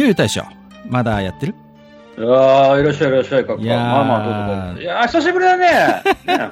[0.00, 0.42] ゆうゆう大将
[0.88, 1.54] まだやってる？
[2.18, 3.62] ああ、いらっしゃいいらっしゃい、かっこ。
[3.62, 4.80] いやーまあまあ、どうぞ。
[4.80, 6.02] いやー、久しぶりだね。
[6.24, 6.50] ね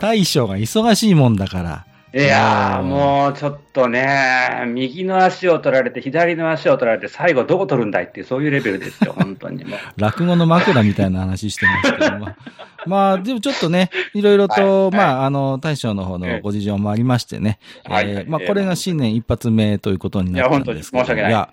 [0.00, 9.78] 大将が忙しいもんだからねいやー、もうちょっとね、右の足を取られて、左の足を取られて、最後どこ取るんだいっていう、そういうレベルですよ、本当にもう。
[9.96, 12.28] 落語の枕みたいな話してますけども。
[12.86, 17.60] まあ、でもちょっとね、いろいろと、はいまあ、あの、大将の方のご事情もありましてね。
[17.84, 20.98] はいえーまあ、これが新年一発目ということになったんですけど。
[20.98, 21.48] いや本当に申し訳ないや、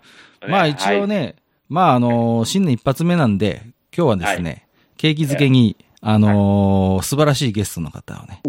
[0.47, 1.35] まあ一応ね、
[1.67, 3.61] まああの、新年一発目なんで、
[3.95, 8.41] 今日はですね、景気づけに、あのー素晴らしいゲストの方をね、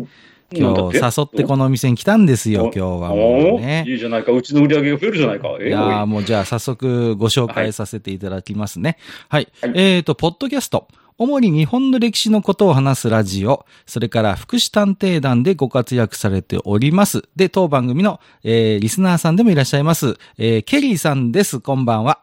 [0.53, 3.91] 今日誘ってこのお店に来たんですよ、今日はもうおねー。
[3.91, 5.49] いいじゃないか、うちの売り上げが増えるじゃないか。
[5.61, 8.97] えいやーもうじゃあ早速ご紹介させていただきますね。
[9.29, 9.49] はい。
[9.75, 10.89] えっ、と、ポッドキャスト。
[11.19, 17.29] 主に日本の歴史のことを話すラジオ、それから福祉探偵団でご活躍されております。
[17.37, 20.17] で、当番組の、えーリスナーさんでもいらっしゃいます。
[20.39, 21.61] えーケリーさんです。
[21.61, 22.21] こんばんは。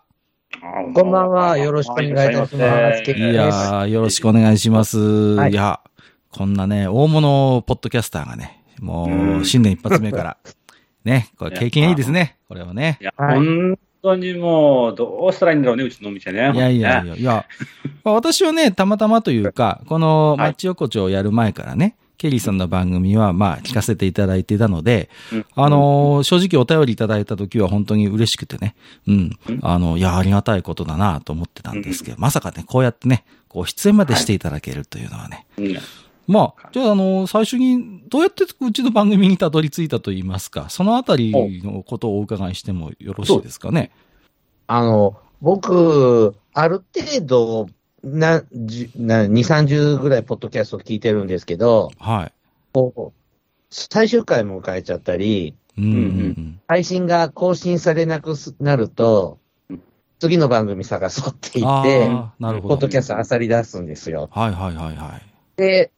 [0.95, 4.97] こんばんはよろしくお願いいたしますはいいやー、よろしくお願いします。
[4.97, 5.79] はいいや、
[6.31, 10.37] こんなね、大物ポッドキャスターがね、もうんう、新年一発目から、
[11.03, 12.37] ね、これ経験がいいですね。
[12.47, 12.97] これはね。
[13.01, 13.03] い。
[13.03, 13.35] や、はい。
[13.37, 16.51] 本当にもう、どうしたらいいんだろうね、うちのお店ね。
[16.53, 17.45] いやいやいや、いや、
[18.03, 25.45] まあ私はね、たまたまというか、このマッチ横丁をやる前からね、ケリーさんの番組は、まあ、聞かせていただいていたので、うん。
[25.55, 28.75] あのー正直お便りいただいた時は本当に嬉しくてね、
[29.07, 29.37] うん。
[29.47, 35.77] うん、あの、いや、ありがたいことだなと思ってたんですけど、まさかね、こうやってね、こう、出演までしていただけるというのはね、うん
[36.27, 41.31] まあ、じゃあ、あの、最初に、どうやってうちの番組にたどり着いたと言いますか、そのあたり
[41.63, 43.91] のことをお伺いしてもよろしいですかね？
[44.67, 47.67] あの、僕、ある程度、
[48.03, 52.31] な、じな、2、30ぐらいポッドキャスト聞いてるんですけど、はい。
[52.73, 53.19] こう、
[53.69, 56.59] 最終回迎えちゃったり、うんうんううんん。
[56.67, 59.39] 配信が更新されなくすなると
[59.69, 59.81] うん、
[60.19, 62.09] 次の番組探そうって言って、
[62.39, 62.75] なるほど。
[62.75, 64.29] ポッドキャスト漁り出すんですよ。
[64.31, 65.21] はいはいはいはい。
[65.57, 65.91] で、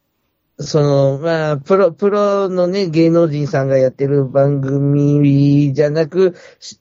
[0.60, 6.78] その、まあ、プロ、プロのね、芸能人さんがやってる番組じゃなく、し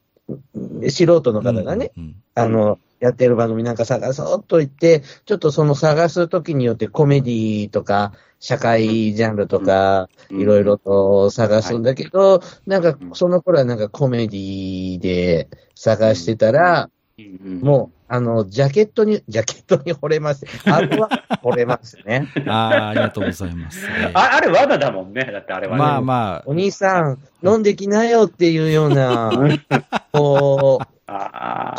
[0.90, 2.16] 素人の方がね、うんうん。
[2.36, 17.60] あの、やってる番組なんか探そうと言って、ちょっとその探すときによってコメディとか、社会ジャンルとか、いろいろと探すんだけど、なんか、その頃はなんかコメディで探してたら、うん。
[17.62, 20.46] もう、あの、ジャケットに、 ジャケットに惚れます。
[20.66, 21.09] あれは
[21.44, 22.28] 惚れますね。
[22.47, 23.86] ああ、ありがとうございます。
[23.86, 25.30] え えああれ、罠だもんね。
[25.31, 25.80] だってあれはね。
[25.80, 29.31] まあまあお、兄さん、飲んできなよっていうような、
[30.12, 30.88] こう、あ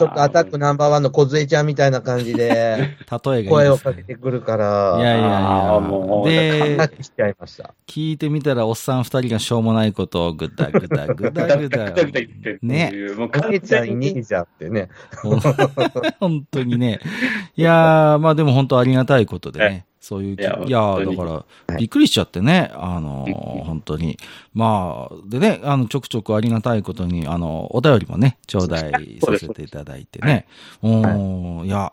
[0.00, 2.48] ちょっとアタックナンバーワンの小杖ちゃんみたいな感じで、
[3.24, 3.76] 例えが声を。
[3.76, 6.86] かけてくるかいやら、いやいあーもうや。
[6.86, 7.74] でしちゃいました。
[7.86, 11.90] 聞いてみたら、おっさん二人がしょうもないことをぐだぐだぐだぐだ。
[11.90, 12.92] ぐだぐだ言ってね。
[13.16, 14.88] もうかけちゃいねにえじゃんってね。
[16.18, 17.00] 本当にね。
[17.56, 19.86] いやー、まあでも本当ありがたいことでね。
[20.00, 21.44] そういうき、いいやや本当にーだから、は
[21.74, 22.70] いびっくりしちゃってね。
[22.74, 24.18] あのー、本当に。
[24.54, 30.46] まあ、でね、あの、ちょくちょくありがたいことに、あの、お便りもね、頂戴させていただいてね。
[30.82, 30.88] う
[31.62, 31.92] ん、いや、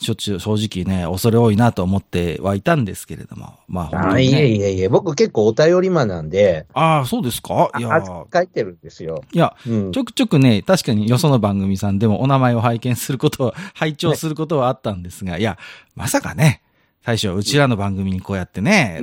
[0.00, 3.54] しょっちゅう正直ね、恐れ多いなと思ってはいたんですけれども。
[3.66, 4.46] まあ本当あいえにね。
[4.46, 7.70] いえいえ、僕結構お便り魔なんで、ああ、そうですか？
[7.76, 8.00] いや
[8.32, 9.24] 書いてるんですよ。
[9.32, 9.98] いや、うんち。
[9.98, 15.58] ょくちょくね、確かによその番組さんでもお名前を拝見することは、拝聴することはあったんですが、いや、
[15.96, 16.62] まさかね、
[17.08, 19.00] 最初、うちらの番組にこうやってね、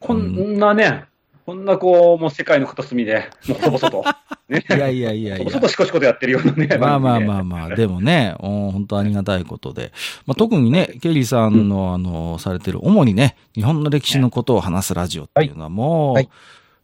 [0.00, 1.04] こんなね、
[1.46, 4.04] こんなこう、もう世界の片隅で、もう細々と。
[4.50, 4.62] ね。
[4.68, 5.68] いやいやいやいや細々。
[5.70, 6.76] しこしことやってるようなね。
[6.78, 7.38] まあまあまあ。
[7.38, 9.92] あまあ、でもね、お本当ありがたいことで。
[10.26, 16.28] まあ、特にね、ケリーさんの、あの、されてる、主にね、日本の歴史のことを話すラジオっていうのはもう、はい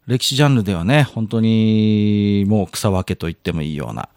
[0.07, 4.09] 歴史ジャンルではね、本当に、もう草分けと言ってもいいような、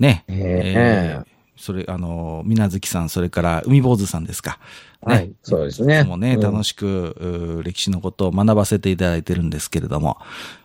[0.00, 1.25] ね、ええ
[1.56, 4.58] それ、あの、みなずきさん、それから海坊主さんですか。
[5.06, 5.14] ね。
[5.14, 10.18] はいそうですねもね、うん楽しく、うー歴史のことを学ばせていただいてるんですけれども。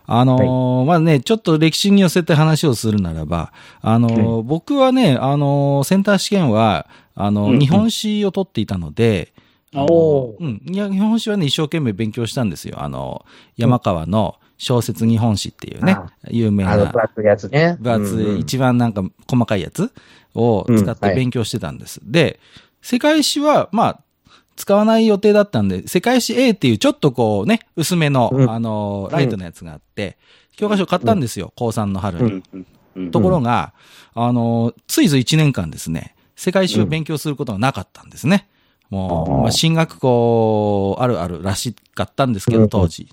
[0.06, 9.32] あのーまあね、ちょっと歴史に寄せて話をするならば、あのー僕はね、あのーセンター試験は、あのーうんうん日本史を取っていたので、
[9.74, 10.60] あのおうん。
[10.66, 12.82] いや、日本史はね、一生懸命勉強したんですよ。
[12.82, 13.24] あの、
[13.56, 17.76] 山川の小説日本史っていうねあ、有名あの、な分厚いやつね。
[17.80, 19.92] 分厚い、一番なんか細かいやつ
[20.34, 22.00] を使って勉強してたんです。
[22.02, 22.40] で、
[22.80, 24.00] 世界史は、まあ、
[24.56, 30.18] 使わない予定だったんで、世界史 A っていうちょっとこうね、薄めの、うんあの、ライトのやつがあって、
[30.56, 32.24] 教科書買ったんですよ、高3の春に。
[32.24, 33.72] うんうんうんところが、
[34.12, 38.48] あの、ついぞ1年間ですね、世界史を勉強することがなかったんですね。
[38.90, 43.08] もう、まあ、進学校あるあるらしかったんですけど、うん当時。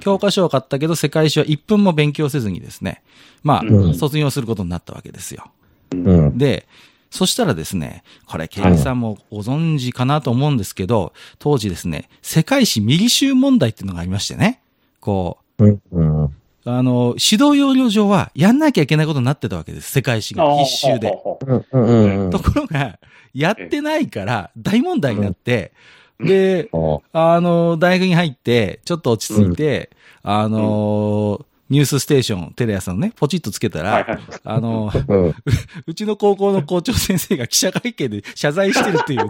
[0.00, 3.02] 教科書を買ったけど、世界史は1分も勉強せずにですね、
[3.42, 5.44] まあ、うん卒業することになったわけですよ。
[5.92, 6.38] うん。
[6.38, 6.66] で、
[7.10, 14.60] そしたらですね、これ、ケリーさんもご存知かなと思うんですけど、当時ですね、世界史ミリ集問題っていうのがありましてね、
[15.00, 15.82] こうん。
[15.92, 16.24] うん。
[16.24, 16.30] う、
[16.64, 21.10] あの、指導要領上はやんなきゃいけないことになってたわけです、世界史が必修で。
[21.10, 22.98] ところが、
[23.34, 25.72] やってないから大問題になって、
[26.20, 29.90] で、おあの、大学に入って、ちょっと落ち着いて、
[30.22, 35.34] あの、ニュースステーション、テレ朝のね、ポチッとつけたら、うはいはいあの、うん。
[35.86, 39.28] うちの高校の校長先生が記者会見で謝罪してるっていう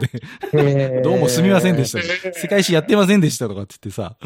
[0.64, 2.32] ね、どうもすみませんでした。
[2.32, 4.17] 世界史やってませんでしたとかって言ってさ、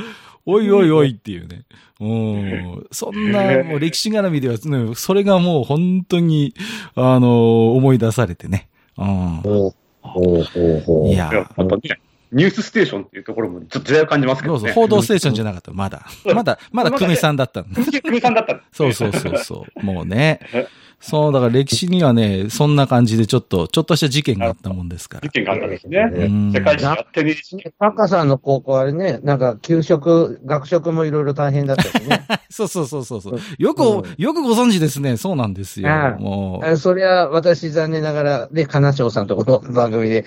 [0.45, 1.63] おいおいおいっていうね。
[2.01, 2.87] うん。
[2.91, 6.55] そんな、もう歴史絡みでは、ね、それがもう本当に、
[6.95, 8.69] あの、思い出されてね。
[8.99, 9.07] うん。
[9.43, 11.09] ほうほうほうほう。
[11.09, 12.01] いやいや、またね、
[12.33, 14.61] ニュースステーションっていうところもちょっと時代を感じますけどね。
[14.61, 16.07] どうぞ、報道ステーションじゃなかった、まだ。
[16.35, 17.81] まだ、まだ久米さんだったんだ。
[17.85, 19.85] 久米さんだったんですそうそうそうそう。
[19.85, 20.41] もうね。
[21.03, 25.31] そう、だから歴史にはね、そんな感じでちょっと、ちょっとした事件があったもんですから事。
[25.31, 25.99] 件があったんですね。
[25.99, 27.57] うん世界史やってねえし。
[27.79, 32.25] タカさんの高校あれね、なんか給食、学食もいろいろ大変だったしね。
[32.51, 33.41] そうそうそうそうそう。
[33.59, 35.17] よく、うんよくご存知ですね。
[35.17, 35.89] そうなんですよ。
[35.89, 36.67] うんもう。
[36.67, 40.25] あそりゃ、私残念ながら、ね、金賞さんとこの番組で、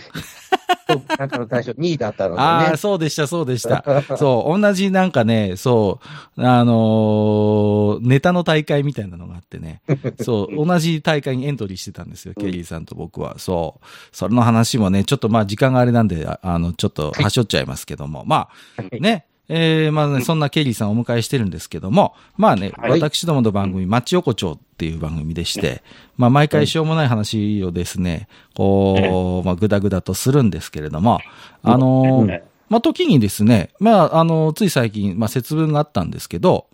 [1.18, 2.42] なんかの大賞2位だったのでね。
[2.44, 3.84] ああ、そうでした、そうでした。
[4.18, 6.00] そう、同じなんかね、そ
[6.38, 9.82] う、あのーネタの大会みたいなのがあってね。
[10.22, 13.38] そう、同じ大会にエントリーしてたんですよ、ケリーさんと僕は。
[13.38, 13.86] そう。
[14.12, 18.24] それの話もね、ちょっとまあ時間があれなんで、ああの、ちょっと端折っちゃいますけども。
[18.26, 19.26] まあ、ね。
[19.48, 23.00] えー、まあね、そんなケリーさんをお迎えしてるんですけども、まあね、はい。
[23.00, 25.84] 私どもの番組、マッチ横丁っていう番組でして、
[26.18, 31.20] まあ毎回しょうもない話をですね、こう、まあぐだぐだとするんですけれども、
[31.62, 36.68] あのーねまあ、時にですね、まあ、あの、つい最近、まあ、節分があったんですけど、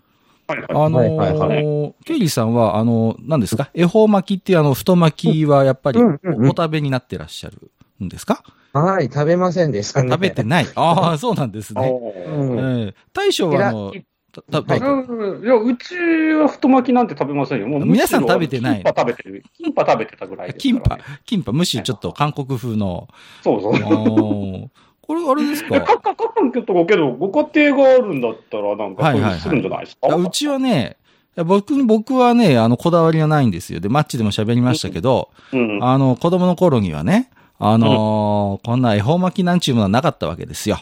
[0.52, 3.70] はいはいあのはいはいーケイリーさんは、あの、何ですか？
[3.74, 7.70] 恵方巻きっていうあの、太巻きはやっぱりおうんうんうん食べになってらっしゃる
[8.04, 8.42] んですか？
[8.74, 10.10] はい、食べませんでしたね。
[10.10, 10.66] 食べてない。
[10.76, 11.82] ああ、そうなんですね。
[12.26, 14.02] ええ大将は、あのい、
[14.32, 15.94] たたはいや、うち
[16.40, 17.68] は太巻きなんて食べませんよ。
[17.68, 19.42] もう皆さん食べてないキンパ食べてる。
[19.58, 23.08] キンパ食べてたぐらいですキンパキンパ、むしろちょっと韓国風の。
[23.44, 24.70] そうそう。
[25.02, 25.80] これ、あれです、か？
[25.80, 30.08] かかかかんけど、けど、ご家庭があるんだったら、なんか、そういするんじゃないですか。
[30.10, 30.96] あうちはね、
[31.36, 33.80] 僕、僕はね、あの、こだわりはないんですよ。
[33.80, 35.82] で、マッチでも喋りましたけど、うん。
[35.82, 40.78] あの、子供の頃にはね、あのーこんな恵方巻きなんちゅうものはなかったわけですよ。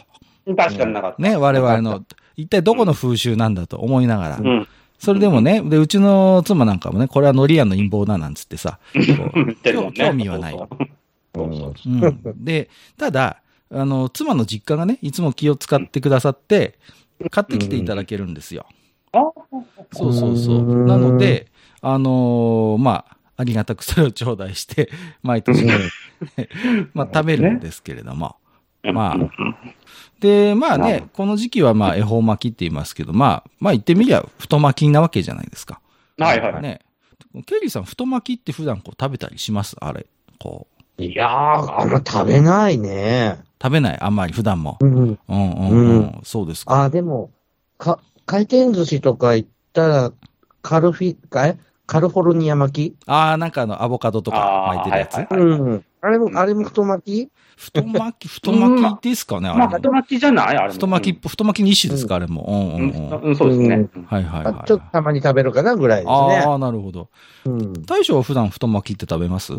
[0.57, 1.21] 確かになかった。
[1.21, 2.03] ね、我々の、
[2.35, 4.37] 一体どこの風習なんだと思いながら。
[4.37, 4.67] うん。
[4.97, 10.59] それでもね、で、うちの妻なんかもね、これはノリアンの陰謀だなんつってさ、興味はない
[11.33, 11.73] うん。
[12.43, 13.41] で、ただ、
[13.71, 16.77] あの、妻の実家がね、いつも気を使ってくださって、
[17.29, 18.65] 買ってきていただけるんですよ。
[19.13, 19.19] あ
[19.93, 20.61] そうそうそうう。
[20.83, 21.47] んなので、
[21.81, 24.89] あのーまあ、ありがたくそれを頂戴して、
[25.23, 25.65] 毎年、
[26.93, 28.37] まあ、食べるんですけれども。
[28.83, 29.29] まあうん
[30.19, 35.81] で、まあね、この時期はまあ、恵方巻きって言いますけど、まあ、まあ言ってみりゃ、太巻きなわけじゃないですか。
[36.19, 36.61] はいはいはい。
[36.61, 36.81] ね。
[37.47, 39.75] ケリーさん、太巻きって普段こう食べたりします？
[39.79, 40.05] あれ。
[40.39, 40.80] こう。
[40.97, 43.39] いやー、あんま食べないね。
[43.61, 43.97] 食べない？
[43.99, 44.33] あんまり？
[44.33, 44.77] 普段も？
[44.81, 44.93] うん。
[44.93, 46.21] うんうんうん。
[46.23, 46.83] そうですか。
[46.83, 47.31] あ、でも、
[47.77, 50.11] か、回転寿司とか行ったら、
[50.61, 51.57] カルフィ、かえ？
[51.87, 52.95] カルフォルニア巻き？
[53.07, 55.15] ああ、なんかあの、アボカドとか巻いてるやつ？
[55.15, 55.85] あーはいはいうん。
[56.01, 57.29] あれも、あれも太巻き？
[57.57, 59.77] 太巻き、太巻きですかね、あまあ、れも。
[59.77, 60.57] 太巻きじゃない？
[60.57, 60.73] あれも。
[60.73, 62.43] 太巻き、太巻きの一種ですか、あれも。
[62.47, 63.21] うんううんんうん。
[63.21, 63.89] うん、そうですね。
[64.07, 64.53] はいはいはい。
[64.61, 66.13] あちょっとたまに食べるかなぐらいですね。
[66.13, 67.09] ああ、なるほど。
[67.45, 67.73] うん。
[67.83, 69.53] 大将は普段太巻きって食べます？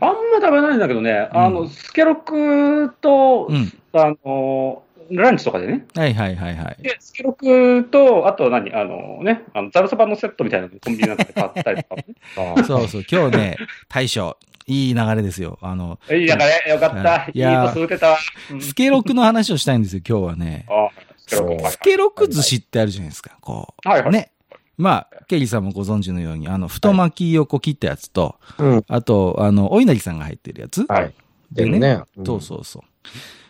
[0.00, 3.72] あんま食べないんだけどね、あうの、スケロクとう、ん。
[3.92, 5.86] あの、ランチとかでね。
[5.94, 6.82] はいはいはいはい。
[6.82, 8.72] で、スケロクと、あと何？
[8.74, 12.04] あのね、あの、ザルそばのセットみたいなのコンビニなんかで買ったりとかね。
[12.66, 13.56] そうそう、今日ね、
[13.88, 15.58] 大将、いい流れですよ。
[15.62, 17.28] あの、いいだからよかった。
[17.32, 18.16] いいと続けた
[18.60, 20.66] スケロクの話をしたいんですよ、今日はね。
[20.68, 20.88] あ
[21.28, 23.88] スケロク寿司ってあるじゃないですか、こう。
[23.88, 24.30] はいはいね。
[24.78, 28.84] まあ、ケリーさんもご存知のように、あの、太巻きをこう切ったやつと、うん。
[28.88, 30.84] あと、あの、お稲荷さんが入ってるやつ。
[30.88, 31.14] はい。
[31.52, 31.78] でね。
[31.78, 32.02] ね。
[32.24, 32.82] そうそうそう。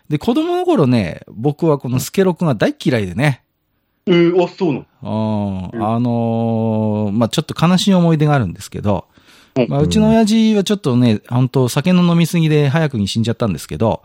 [0.09, 3.43] で、子供の頃ね、僕はこのスケロクが大嫌いでね。
[4.07, 9.07] えー、あ、そうなうんうんあのーまあ、ちょっと悲しい思い出があるんですけど、
[9.57, 14.03] のまあ、うちの親父はちょっとね、本当酒の飲みすぎで早くに死んじゃったんですけど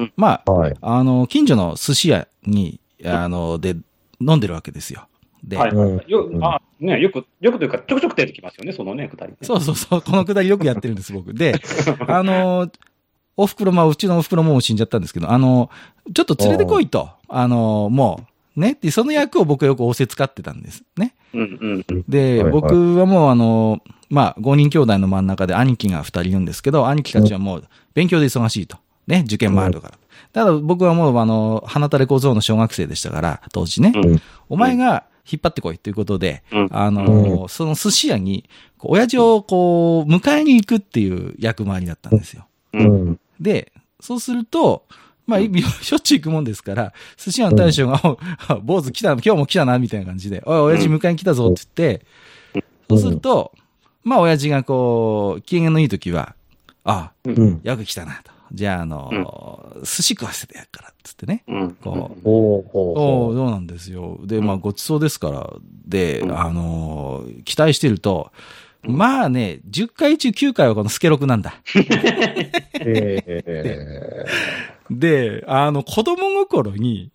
[0.00, 0.76] うん、まあ、はい。
[0.80, 3.76] あの、近所の寿司屋に、あの、で、
[4.20, 5.06] 飲んでるわけですよ。
[5.44, 9.38] で、はいうんよあね、よく、よくというか、ちょくちょく出てきますよね、そのね、くだりね。
[9.42, 11.34] そうそうそう、このくだりよくやってるんです、僕。
[11.34, 11.54] で、
[12.08, 12.70] あの、
[13.36, 15.70] お袋、まあ、うちのお袋もう死んじゃったんですけど、あの、
[16.12, 18.20] ちょっと連れてこいと、あの、も
[18.56, 20.84] う、ね、で、その役を僕はよく仰せ使ってたんです。
[20.96, 21.14] ね。
[21.34, 22.04] うんうんうん。
[22.08, 28.78] で、はいはい僕はもうあの、まあ、5人兄弟の真ん中で兄貴が2人いるんですけど、兄貴たちはもう勉強で忙しいと。
[29.06, 29.94] ね、受験もあるから。
[30.32, 33.92] ただ僕はもうあの、花垂れ小僧の小学生でしたから、当時ね。
[33.94, 36.68] うんお前が引っ張ってこいということで、うん。
[36.70, 42.46] あの、その寿司屋に、こう親父をこう、迎えに行くっていう役回りだったんですよ。
[43.40, 44.84] で、そうすると、
[45.26, 48.00] まあ、しょっちゅう行くもんですから、寿司屋の大将が、
[48.50, 52.06] お坊主来た、今日も来たな、みたいな感じで、おい、親父迎えに来たぞって言って、
[52.90, 53.52] そうすると、
[54.02, 56.34] まあ、親父がこう、機嫌のいい時は、
[56.84, 57.60] あ、うん。
[57.62, 58.33] よく来たなと。
[58.52, 61.44] じゃあ、あの、寿司食わせてやっから、つってね。
[61.48, 61.70] うん。
[61.74, 64.20] こうおおそうなんですよ。
[64.24, 65.50] で、まあ、ごちそうですから、
[65.86, 68.32] で、あのー期待してると、
[68.82, 71.54] まあね、10回中9回はこのスケロクなんだ。
[71.74, 71.78] う。
[72.80, 74.24] え
[74.90, 77.10] で、あの、子供心に、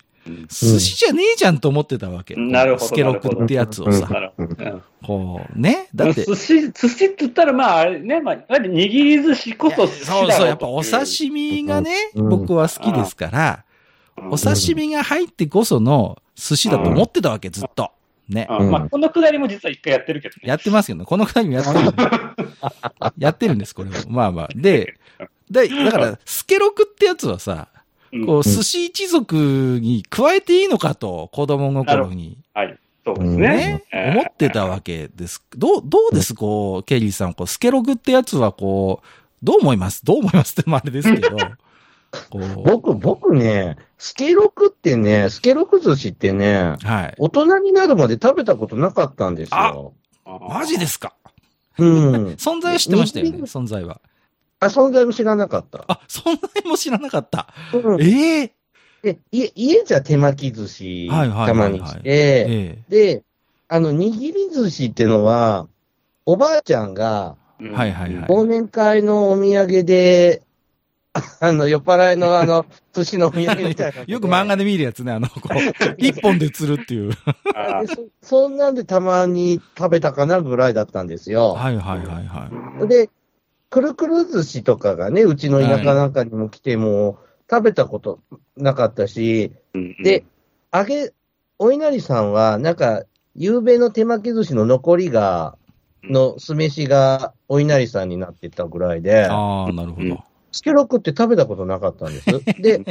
[0.48, 2.36] 寿司じゃねえじゃんと思ってたわけ。
[2.36, 4.56] なるほどスケロクってやつをさ、なるほど。
[4.58, 5.88] うんこう、ね。
[5.96, 13.64] だって、寿司、寿司って言ったら、まあ、あれね、まあ、握り寿司こそ寿司だろそうそう、やっぱお刺身がね、うん僕は好きですから、
[14.18, 17.92] うんお刺身が入ってこその寿司だと思ってたわけ、ずっと。
[18.28, 18.48] ね。
[18.50, 20.42] うんまあ、このくだりも実は一回やってるけどね。
[20.44, 21.06] やってますけどね。
[21.06, 22.04] この二人もやってるんで。
[23.18, 23.96] やってるんです、これも。
[24.10, 24.50] まあまあ。
[24.54, 24.96] で、
[25.50, 27.69] で、だから、スケロクってやつはさ、うん
[28.26, 29.36] こう、寿司一族
[29.82, 32.38] に加えていいのかと、子供心に。
[32.54, 32.78] はい。
[33.06, 35.44] そうですねね。、思ってたわけです。
[35.58, 36.36] どう、どうです？
[36.36, 39.08] こう、ケリーさん、こう、スケロクってやつはこう、
[39.42, 40.04] どう思います？
[40.06, 41.38] どう思いますってもあれですけど、
[42.30, 47.16] こう、僕、僕ね、スケロクってね、スケロク寿司ってね、はい。
[47.18, 49.94] 大人になるまで食べたことなかったんですよ。
[50.26, 51.14] マジですか？
[51.78, 52.16] うん。
[52.38, 54.02] 存在は知ってましたよね、存在は。
[54.60, 55.86] あ、存在も知らなかった。
[55.88, 57.48] あ、存在も知らなかった。
[57.74, 58.52] うんええ
[59.02, 63.24] で家家じゃ手巻き寿司、はいはいはいはいたまにして、えで、
[63.70, 65.68] あの、握り寿司ってのは、
[66.26, 70.42] おばあちゃんが、うんはいはいはい忘年会のお土産で、
[71.40, 74.12] あの、酔っ払いのあの、 寿司のお土産みたいなえ。
[74.12, 77.12] よく漫画で見るやつね、あの、こう、 一本で釣るっていう。
[78.22, 81.54] そそんなんでたまに食べたかなぐらいだったんですよ。
[81.54, 82.50] はいはいはいは
[82.84, 82.88] い。
[82.88, 83.10] で、
[83.70, 88.20] くるくる寿司とかがね、うちの田舎なんかにも来ても、食べたこと
[88.58, 90.24] なかったし、うんで、
[90.74, 91.14] 揚げ、
[91.58, 93.04] お稲荷さんは、なんか、
[93.36, 95.58] 夕べの手巻き寿司の残りが、
[96.04, 100.24] の酢飯がお稲荷さんになってたぐらいで、ああ、なるほうんど。
[100.52, 102.26] スケロクって食べたことなかったんです。
[102.62, 102.84] で、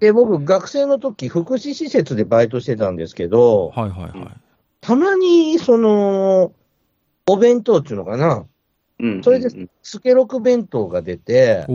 [0.00, 4.40] で、僕、学生の時、福祉施設でバイトしてたんですけど、はいはいはい。
[4.80, 6.52] たまに、その、
[7.28, 8.49] お弁当っていうのかな、うん
[9.22, 9.48] それで
[9.82, 11.66] スケロク弁当が出て。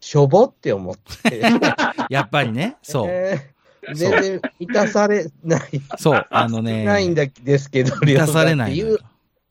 [0.00, 1.42] しょぼって思って、
[2.08, 3.06] やっぱりね、そう。
[3.08, 3.58] えー。
[3.94, 5.62] 全然満たされない、
[5.98, 8.82] そう、あのね、ないんだですけど、満たされない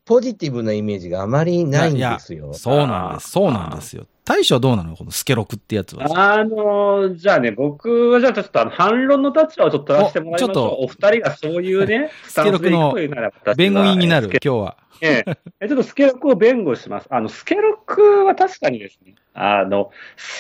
[0.06, 2.54] ポジティブなイメージがあまりないんですよ。
[2.54, 4.06] そうなんです、そうなんですよ。
[4.28, 6.34] 大将はどうなのこのスケロクってやつは。
[6.34, 10.50] あのじゃあね、僕はじゃあちょっとあの反論の立場をちょっと取らせてもらいましょう。
[10.50, 14.78] おちょっとお二人がそういうね、 スタンスで行くというなら私は弁護人になる、今日は。
[15.00, 17.08] えええちょっとスケロクを弁護します。
[17.10, 19.92] あの、スケロクは確かにですね、あの、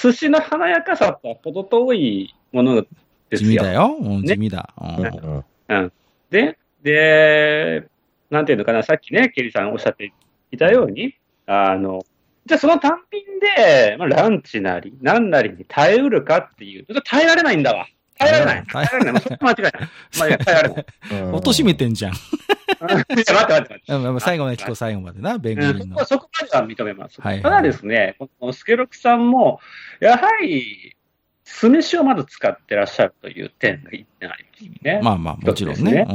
[0.01, 2.81] 寿司の華やかさとは程遠いもの
[3.29, 3.51] ですよ。
[3.51, 3.95] 地味だよ。
[3.97, 4.69] うん、ね地味だ。
[4.81, 5.91] うんうんうん。
[6.29, 7.87] で、で、
[8.29, 10.11] なんていうのかな、さっきね、ケリーさんおっしゃって
[10.51, 11.15] いたように、
[11.45, 12.03] あの、
[12.47, 13.21] じゃあその単品
[13.57, 17.87] で、まあ、ランチなり、なんなりに耐えうるかっていう、耐えられないんだわ。
[18.17, 18.63] 耐えられない。
[18.67, 19.13] 耐えられない。
[19.13, 19.73] もうそこ間違いない。
[20.17, 20.85] まあいや、耐えられない。
[21.11, 22.13] うん落としめてんじゃん。
[22.13, 24.19] いや、待って待って待って。
[24.19, 26.29] 最後まで聞こう、最後までな、弁護人のうんそこ。
[26.41, 27.21] までは認めます。
[27.21, 29.59] はいはいただですね、このスケロクさんも、
[29.99, 30.95] やはり、
[31.43, 34.99] 酢飯をまず使ってらっしゃるという点が一点ありますね。
[35.01, 36.05] まあまあ、もちろんね。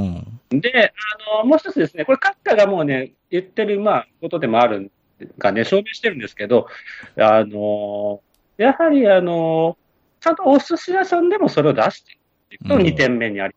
[0.50, 0.60] うん。
[0.60, 0.92] で、
[1.34, 4.90] あの、もう一つですね、これ、閣下がもうね、言ってる、まあ、ことでもあるん
[5.38, 6.68] がね、証明してるんですけど、
[7.16, 8.20] あの、
[8.56, 9.76] やはり、あの、
[10.20, 12.18] ちゃんとお寿司屋さんでもそれを出して
[12.52, 13.54] いくとうん2点目にあり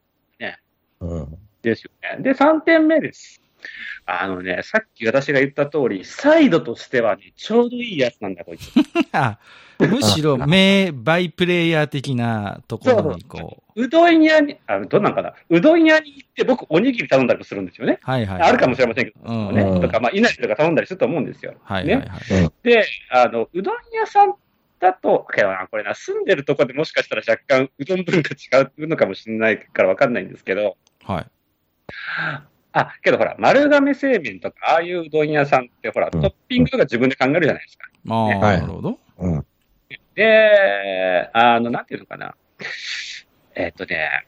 [0.99, 2.23] うんですよね。
[2.23, 3.41] で、3点目です。
[4.05, 8.71] あのね、さっき私が言った通り、サイドとしてはね、ちょうどいいやつなんだ、こいつ。
[9.79, 13.83] あ むしろ、名バイプレイヤー的なところにこう。
[13.83, 17.99] うどん屋に、あどうなんかな、うどん屋に行って僕、おにぎり頼んだりもするんですよね。
[18.01, 18.41] はいはい。
[18.41, 19.61] あるかもしれませんけど、うんね。
[19.63, 21.55] うんとか、まあ、いなりとか頼んだりすると思うんですよ。
[21.63, 22.51] はいはいはい。
[22.63, 24.35] で、あの、うどん屋さん
[24.79, 31.25] だと、これな、住んでるとこでもしかしたら若干、うどん文化違うのかもしれないからわかんないんですけど、はい。
[32.71, 37.89] あ、けどほら、丸亀製麺とか、ああいううどん屋さんって、ほら、うんトッピングとか自分で考えるじゃないですか。
[38.03, 38.99] まあ、ねはいなるほど。
[39.19, 39.45] うん。
[40.15, 42.35] で、あの、なんていうのかな。
[43.55, 44.25] えっとね、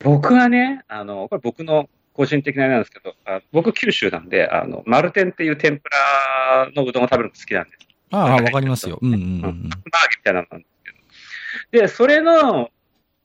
[0.00, 7.86] 僕はね、あの、これ僕の個人的なあれなんですけど、あ僕九州なんで、あの、丸天っていう天ぷらのうどんを食べるの好きなんです。
[8.10, 8.98] ああ、わかりますよ。
[9.00, 10.92] うんうんうんバーグみたいなのなんですけ
[11.78, 11.82] ど。
[11.82, 12.70] で、それの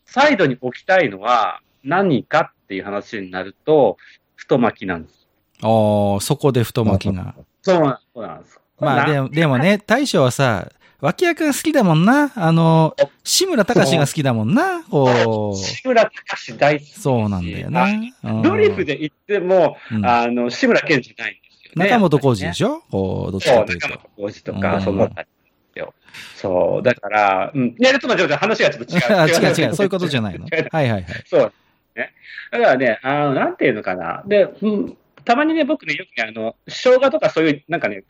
[0.05, 3.97] サイドに置きたいのは何かっていう話になると、
[4.35, 5.27] 太巻きなんです。
[5.61, 7.35] ああ、そこで太巻きが。
[7.61, 8.59] そうなんそうなんです。
[8.79, 12.31] まあでも、でもね、大将はさ、脇役が好きだもんな。
[12.35, 14.83] あの、志村隆が好きだもんな。
[14.83, 16.91] こう、志村隆大好き。
[16.91, 17.85] そうなんだよな。
[17.85, 17.87] う
[18.31, 21.89] んドリフで言っても、うんあの、志村けんじゃないんですよね。
[21.89, 22.53] 中本浩二でょ？
[22.53, 23.97] しょこう、どっちかというと中。
[23.97, 25.93] 本浩二とうんか、そのあたりですよ。
[26.35, 27.67] そう、だから、うん。
[27.69, 29.27] いや、ちょっと待って、話がちょっと違あう。
[29.29, 30.45] 違う違う、そういうことじゃないの？
[30.51, 31.05] はいはいはい。
[31.25, 31.53] そう。
[31.95, 32.13] ね。
[32.51, 34.21] だからね、あの、なんていうのかな。
[34.27, 38.03] で、うん、たまにね、僕ね、よくね、あの、生姜とかそういう、なんかね、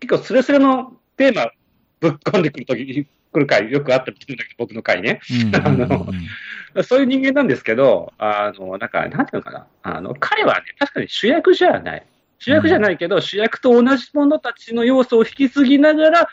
[0.00, 1.50] 結構スレスレのテーマ
[2.00, 5.20] ぶっ込んでくるとき、来る回よくあったりするんだけど、僕の回ね。
[5.30, 6.28] うん うんうんうん
[6.84, 9.66] そういう人間なんですけど、あの、なんか、なんていうのかな。
[9.82, 12.06] あの、彼はね、確かに主役じゃない。
[12.38, 16.28] 主役じゃないけど、主役と同じ者たちの要素を引き継ぎながら、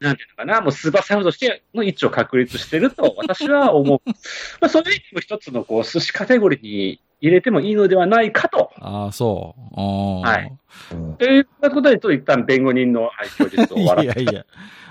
[0.00, 4.00] なんていうのかな、もうスーパーサウンドとしての位置を確立してると、私は思う。
[4.60, 8.70] まあ、それも一つの、こう、寿司カテゴリーに入れてもいいのではないかと。
[8.80, 9.80] ああ、そう。
[9.80, 10.52] ははい
[10.92, 14.22] うんということで、ちょっと一旦弁護人の愛嬌術をい笑って。
[14.24, 14.44] やいや。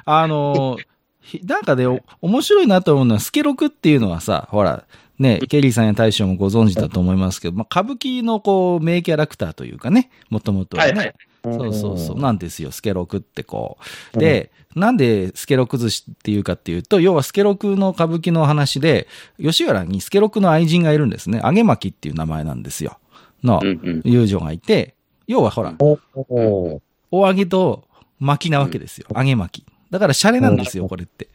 [0.05, 0.77] あの、
[1.21, 4.85] ひなんかね、お面白いなと思うのは、スケロクっていうのはさ、ほら、
[5.19, 10.91] ね、ケリーさんや大将もご存知だと思いますけど、まあ、歌舞伎のこう、名キャラクターというかね、もともとはね。
[10.91, 11.15] はいはい
[11.53, 12.19] そうそうそう。
[12.19, 13.77] なんですよ、スケロクってこ
[14.15, 14.19] う。
[14.19, 19.07] で、なんでスケロク寿司っていうかっていうと、要はスケロクの歌舞伎の話で、
[19.41, 21.41] 吉原にスケロクの愛人がいるんですね。
[21.43, 22.99] 揚げ巻きっていう名前なんですよ。
[23.43, 24.01] のうんうん。
[24.03, 24.95] 友女がいて、
[25.27, 27.85] 要はほら、お揚げと
[28.19, 29.07] 巻きなわけですよ。
[29.15, 29.65] 揚げ巻き。
[29.89, 31.29] だからシャレなんですよ、これって。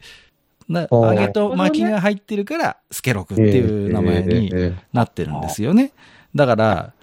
[0.69, 5.91] なお揚げと巻きが入ってるから、スケロクっていう名前にえなってるんですよね。
[6.35, 7.02] だから、うん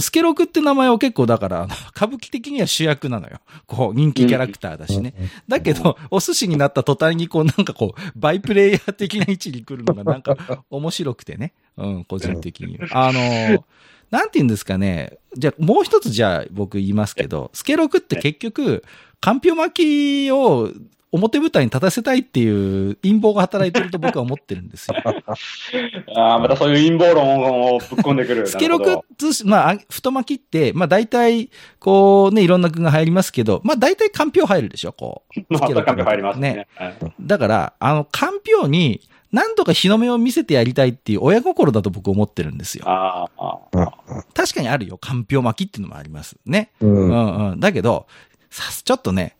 [0.00, 3.38] スケロクって名前は結構だから、あの歌舞伎的には主役なのよ。
[3.66, 5.14] こう、人気キャラクターだしね。
[5.46, 10.36] だけど、お寿司になった途端にこう、なんかこう、バイプレイヤー的な位置に来るのがなんか
[10.70, 11.52] 面白くてね。
[11.76, 13.06] うん、個人的には。
[13.06, 13.64] あの、
[14.10, 15.18] なんて言うんですかね。
[15.36, 18.82] じゃあ、もう一つじゃあ僕言いますけど、スケロクって結局、
[19.20, 20.70] かんぴょう巻きを
[21.10, 24.96] 表舞台に立たせたいっていう陰謀が働いてると僕は思ってるんですよ。
[26.16, 28.46] ああ、またそういう陰謀論をぶっ込んでくる。
[28.46, 35.40] スケロク寿司、まあ、太巻きって、まあ大体、こうね、いろんな具が入りますけど、まあ大体かんぴょう入るでしょ、こう。
[35.40, 36.66] ど まあ、スケロク高く入りますね。
[36.74, 39.00] はいだから、あの、かんぴょうに、
[39.32, 42.84] なんとか日の目を見せてやりたいっていう親心だと僕思ってるんですよ。
[42.88, 44.96] ああ、ああ確かにあるよ。
[44.96, 46.36] かんぴょう巻きっていうのもあります。
[46.46, 46.70] ね。
[46.80, 46.86] う。
[46.86, 47.60] うんんうん。
[47.60, 48.06] だけど、
[48.50, 49.36] さす、ちょっとね、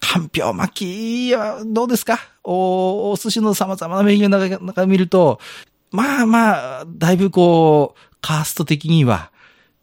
[0.00, 2.18] かんぴょう巻きはどうですか？
[2.44, 5.40] お、お寿司の様々なメニューの中中見ると、
[5.90, 9.30] まあまあ、だいぶこう、カースト的には、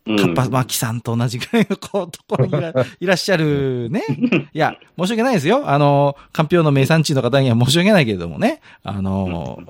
[0.05, 2.53] うんカッパ巻きさんと同じぐらいのこう、ところに
[2.99, 4.03] いらっしゃるね。
[4.53, 5.69] いや、申し訳ないですよ。
[5.69, 8.61] あの、かんぴょうの名産地の方には申し訳ないけれどもね。
[8.81, 9.61] あの、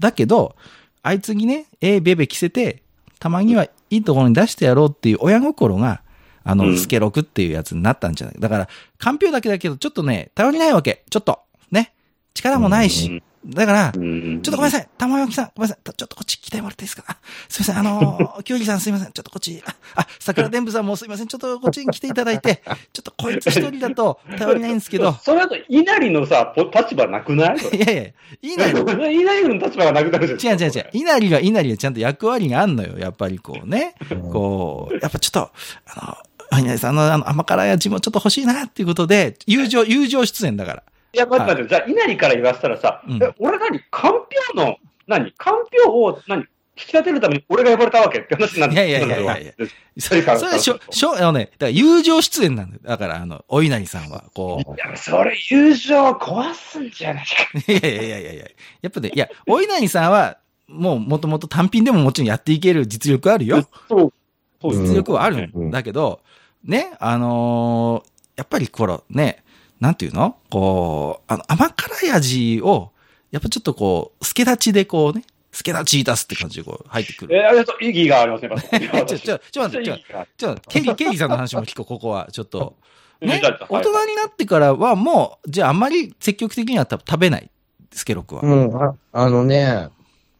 [0.00, 0.56] だけど、
[1.04, 2.82] あいつにね、ええベベ着せて、
[3.20, 6.00] たまにはいいところに出してやろうっていう親心が、
[6.46, 8.36] あの、うんスケロクっていうやつになったんじゃない？
[8.38, 11.02] だから、かんぴょうだけだけど、ちょっとね、頼りないわけ。
[11.10, 11.92] ちょっと、ね。
[12.34, 13.22] 力もないし。
[13.48, 14.88] だから、うんちょっとごめんなさい。
[14.98, 15.92] 玉置さん、ごめんなさい。
[15.94, 17.04] ちょっとこっち来てもらっていいですか？
[17.06, 17.16] あ
[17.48, 17.78] すいません。
[17.78, 19.12] あのー、キュウリさんすいません。
[19.12, 19.62] ちょっとこっち。
[19.64, 21.28] あ、あ桜伝部さんもすいません。
[21.28, 22.60] ちょっとこっちに来ていただいて、
[22.92, 25.12] ちょっとこいつ一人だと頼りないんですけど。
[25.22, 27.56] それだと、稲荷のさ、ぽ立場なくない？
[27.72, 28.12] いやいや、い
[28.54, 28.78] いなよ。
[29.12, 30.60] 稲荷の立場がなくなるじゃん。
[30.60, 30.90] 違う違う違う。
[30.92, 32.98] 稲荷は稲荷はちゃんと役割があんのよ。
[32.98, 33.94] やっぱりこうね。
[34.32, 35.50] こう、やっぱちょっと、
[35.94, 36.16] あの、
[36.52, 40.82] 稲荷さんのあの甘辛い味もちょっと欲しいなっていうことで、友情、友情出演だから。
[41.12, 43.80] いや、待って待って、じゃあ、稲荷から言わせたらさ、うんえ俺何？
[43.90, 45.32] かんぴょうの、何？
[45.32, 46.46] かんぴょうを、何？
[46.78, 49.52] 引き立てるために俺が呼ばれたわけって話になっていやいやいやいやいや
[49.98, 52.82] それ、それしょ、しょ、あのね、だから友情出演なんだよ。
[52.84, 54.74] だから、あの、お稲荷さんは、こう。
[54.74, 57.32] いや、それ友情壊すんじゃないか。
[57.72, 58.44] いやいやいやいやいや。
[58.82, 60.36] やっぱね、いや、お稲荷さんは、
[60.68, 63.66] もう、もともと単品でももちろんやっていける実力あるよ。
[63.88, 64.12] そう。
[64.62, 66.20] 実力はあるんだけど、
[66.64, 69.42] ね、あのーやっぱりこのね、
[69.80, 70.36] なんていうの？
[70.50, 72.90] こう、あの、甘辛い味を、
[73.30, 77.34] やっぱちょっとこう、助立ちでこうね、助立ち出すって感じでこう入ってくる。
[77.34, 77.82] えー、ありがとう。
[77.82, 78.50] 意義がありますね。
[78.82, 82.28] やっぱ ちょ、ちょ、ちょ、待って、ちょちょ、ケリー、ケリーさんの話も聞こう、ここは。
[82.30, 82.76] ちょっと。
[83.22, 83.40] ね
[83.70, 87.50] 大人になってからはもう、じゃああんまり積極的には多分食べない。
[87.90, 88.42] スケロクは。
[88.42, 89.88] うん、ああのね、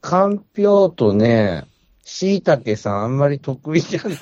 [0.02, 1.64] かんぴょうとね、
[2.06, 4.18] しいたけさんあんまり得意じゃない。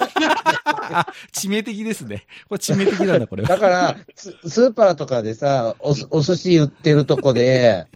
[0.65, 2.25] あ、致命的ですね。
[2.49, 3.49] これ致命的なんだ、これは。
[3.49, 7.87] だから、ススーパーとかでさ、おすお寿司売ってるとこで、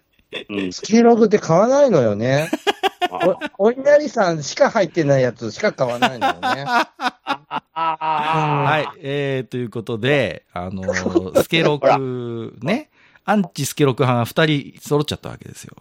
[0.50, 0.72] うん。
[0.74, 2.50] スケログって買わないのよね。
[3.58, 6.64] お、お稲荷さんしか入ってないやつしか買わないのよね。
[6.68, 8.98] あはい。
[9.00, 12.90] えー、ということで、あのースケロク、ね、
[13.24, 15.76] アンチスケロク派が二人揃っちゃったわけですよ。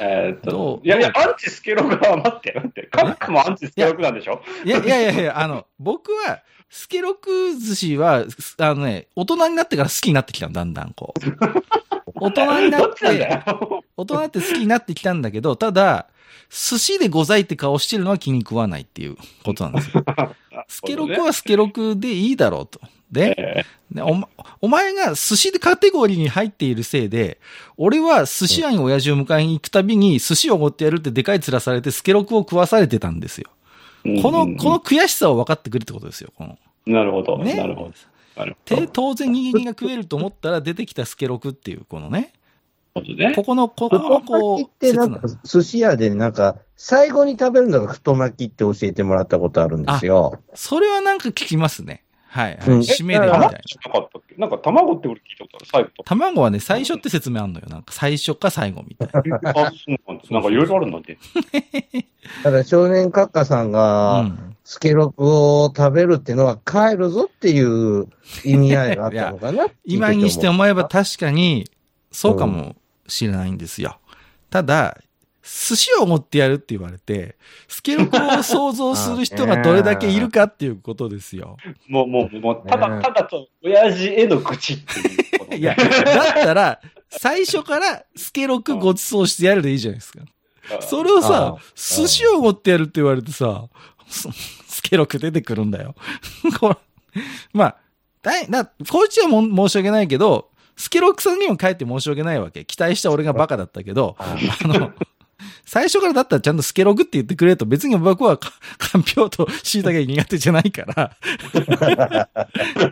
[0.00, 2.88] えーっどとう、いやいや、アンチスケロクは待って、待って。
[2.90, 4.40] カックもアンチスケロクなんでしょ？
[4.64, 11.20] いやいやいやいや、あの、僕は、スケロク寿司は、すあのね、大人になってから好きになってきたの、だんだんこう。
[12.20, 13.82] 大人になって、よ。
[13.96, 16.08] 大人って好きになってきたんだけど、ただ、
[16.50, 20.04] 寿司でございって顔してるのは気に食わないっていうことなんですよ。
[20.68, 22.80] スケロクはスケロクでいいだろうと。
[23.10, 23.64] で、え
[23.94, 24.28] ねおま、
[24.60, 27.38] お前が寿司でカテゴリーに入っているせいで、
[27.76, 33.50] 俺は寿司屋に親父を迎えに行くたびに寿司を持ってやるってでかい面されてスケロクを食わされてたんですよ。
[34.04, 36.32] ーこの、うんこの悔しさを分かってくるってことですよ。
[36.36, 36.58] この。
[36.86, 37.38] なるほど。
[37.38, 37.54] ね。
[37.54, 37.92] なるほど。
[38.36, 38.86] なるほてど。
[38.92, 42.32] 当然人間が食えると思ったら出てきたスケロクっていう、このね。
[42.94, 50.40] ねここの、ここのこう、ってなんか寿司屋でなんか、最後に食べるのが太巻きって教えてもらったことあるんですよ。
[50.54, 52.04] それはなんか聞きますね。
[52.36, 53.58] はい、締めでみたい卵な。
[53.64, 54.34] じゃなかったっけ？
[54.36, 56.02] なんか卵って俺聞いたことある、最後と。
[56.04, 57.66] 卵はね、最初って説明あんのよ。
[57.68, 59.40] なんか最初か最後みたいな。
[59.50, 60.32] あ、そうなんです。
[60.32, 61.18] なんかいろいろあるんだね。
[62.42, 64.56] ただ少年閣下さんが、うん。
[64.68, 68.08] スケロクを食べるっていうのは帰るぞっていう
[68.44, 70.54] 意味合いがあったのかな今にしても。
[70.54, 71.70] 思えば確かに、
[72.10, 72.74] そうかも
[73.06, 73.98] しれないんですよ。
[74.50, 74.98] ただ、
[75.46, 77.36] 寿司を持ってやるって言われて、
[77.68, 81.56] スケロクを想像する人がどれだけいるかっていうことですよ。
[81.88, 85.58] もう、もう、もう、ただ、ねただと、親父への愚痴っていうことね。
[85.58, 85.86] いや、だっ
[86.34, 90.24] たら、最初からスケロクご馳走してやるでいいじゃないですか。
[90.80, 93.68] それをさあ、寿司を持ってやるって言われてさ、
[94.08, 95.94] そスケロク出てくるんだよ。
[96.58, 96.76] これ
[97.52, 97.76] まあ、
[98.22, 102.64] 大な、こいつはもん申し訳ないけど、スケロクさんにも帰って申し訳ないわけ。
[102.64, 104.92] 期待した俺がバカだったけど、ああの、
[105.64, 111.16] 最初からだったらちゃんとスケロクって言ってくれと、別に僕はかかんぴょうと椎茸苦手じゃないから、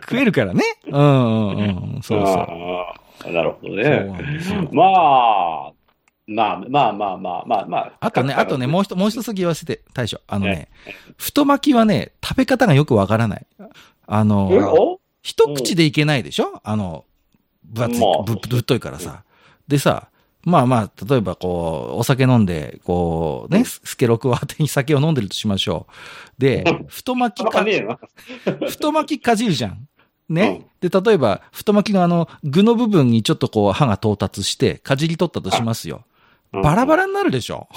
[0.01, 0.63] 食えるからね。
[0.87, 2.01] うんうんうん。
[2.03, 3.31] そうそう。
[3.31, 4.69] なるほどね。
[4.71, 4.83] ま
[5.69, 5.71] あ、
[6.27, 7.91] まあ、まあまあまあまあまあ。
[7.99, 10.19] あとね、あとね、もう一、もう一つ言わせて、大将。
[10.27, 10.69] あのね、
[11.17, 13.45] 太巻きはね、食べ方がよくわからない。
[14.07, 14.99] あえの、お？
[15.21, 16.61] 一口でいけないでしょ？
[16.63, 17.05] あの、
[17.63, 19.23] 分厚いまあ、ぶ、ぶっといからさ。
[19.67, 20.09] でさ、
[20.45, 25.87] まあまあ、例えばこう、お酒飲んで、こう、ね、ススケロクを当てに酒を飲んでるとしましょ
[26.37, 26.41] う。
[26.41, 27.65] で、太巻きか。
[28.67, 29.87] 太巻きかじるじゃん。
[30.29, 30.67] ね。
[30.81, 36.05] で、例えば、太巻きのあの、具の部分にちょっとこう、歯が到達して、かじり取ったとしますよ。
[36.51, 37.67] バラバラになるでしょ？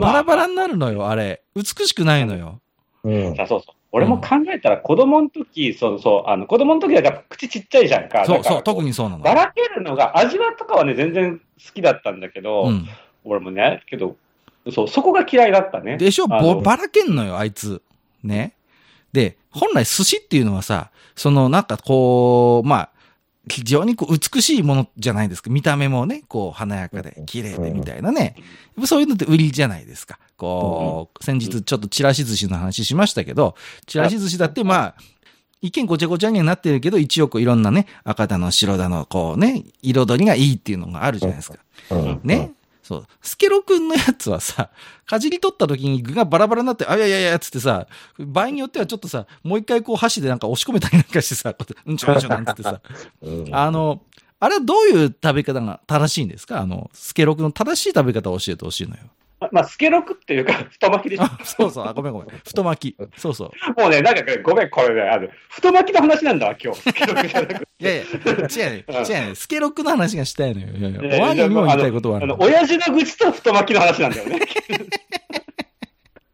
[0.00, 1.42] バラバラになるのよ、あれ。
[1.56, 2.60] 美しくないのよ。
[3.04, 3.74] うんあそうそう。
[3.92, 8.24] 俺も考えたら子供の時、そうそう、あの、子供の時だから口ちっちゃいじゃんか。
[8.24, 9.22] そうそう、特にそうなの。
[9.22, 12.88] ばらけるのが、味はとかはね、全然好きだったんだけど、うん。
[13.24, 14.16] 俺もね、けど、
[14.72, 15.98] そう、そこが嫌いだったね。
[15.98, 16.26] でしょ？
[16.26, 17.82] ばらけんのよ、あいつ。
[18.24, 18.54] ね。
[19.12, 22.88] で、本来寿司っていうのはさ、そのなんかこう、まあ、
[23.48, 25.50] 非常にこう美しいものじゃないですか。
[25.50, 28.36] 見た目もね、こう華やかで綺麗でみたいなね。
[28.84, 30.18] そういうのって売りじゃないですか。
[30.36, 34.94] こう、先日ちょっとチラシ寿司の話しましたけど、チラシ寿司だってまあ、
[35.60, 41.58] 一見ごちゃごちゃにはなってるけど、一応こういろんなね、赤だの白だの、こうね、彩りがいいっていうのがあるじゃないですか。
[41.90, 42.52] うんね。
[42.82, 43.06] そう。
[43.20, 44.70] スケロくんのやつはさ、
[45.06, 47.86] かじり取った時に具がバラバラになって、あ、いやいやいや、つってさ、
[48.18, 52.80] 場合によってはちょっとさ、もう一回こう箸でなんか押し込めたりなんかしてさ、こうやってうんちょうんちょなんつってさ、
[53.22, 54.02] うんあの、
[54.40, 56.60] あれはどういう食べ方が正しいんですか？
[56.60, 59.02] あの、スケロクの正しい食べ方を教えてほしいのよ。
[59.42, 61.24] ままあ、スケロクっていうか、太巻きでしょ。
[61.24, 62.28] あ、そうそう、あごめんごめん。
[62.28, 62.96] 太巻き。
[63.16, 63.80] そうそう。
[63.80, 66.80] もうね、なんか、ごめん、これね、あの、太巻きの話なんだわ、今日。
[66.80, 67.66] スケロクじゃなくて。
[67.80, 68.84] いやいや、違うね。
[68.88, 69.34] 違うね。
[69.34, 70.68] スケロクの話がしたいのよ。
[70.68, 74.40] いやいいやいや、やお前にも言いたいことはあるあの、親父の愚痴と太巻きの話なんだよね。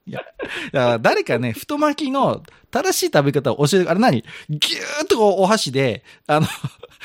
[0.73, 4.25] だから誰かね、太巻きの正しい食べ方を教えて、あれ何？
[4.49, 6.47] ギューッとこうお箸で、あの、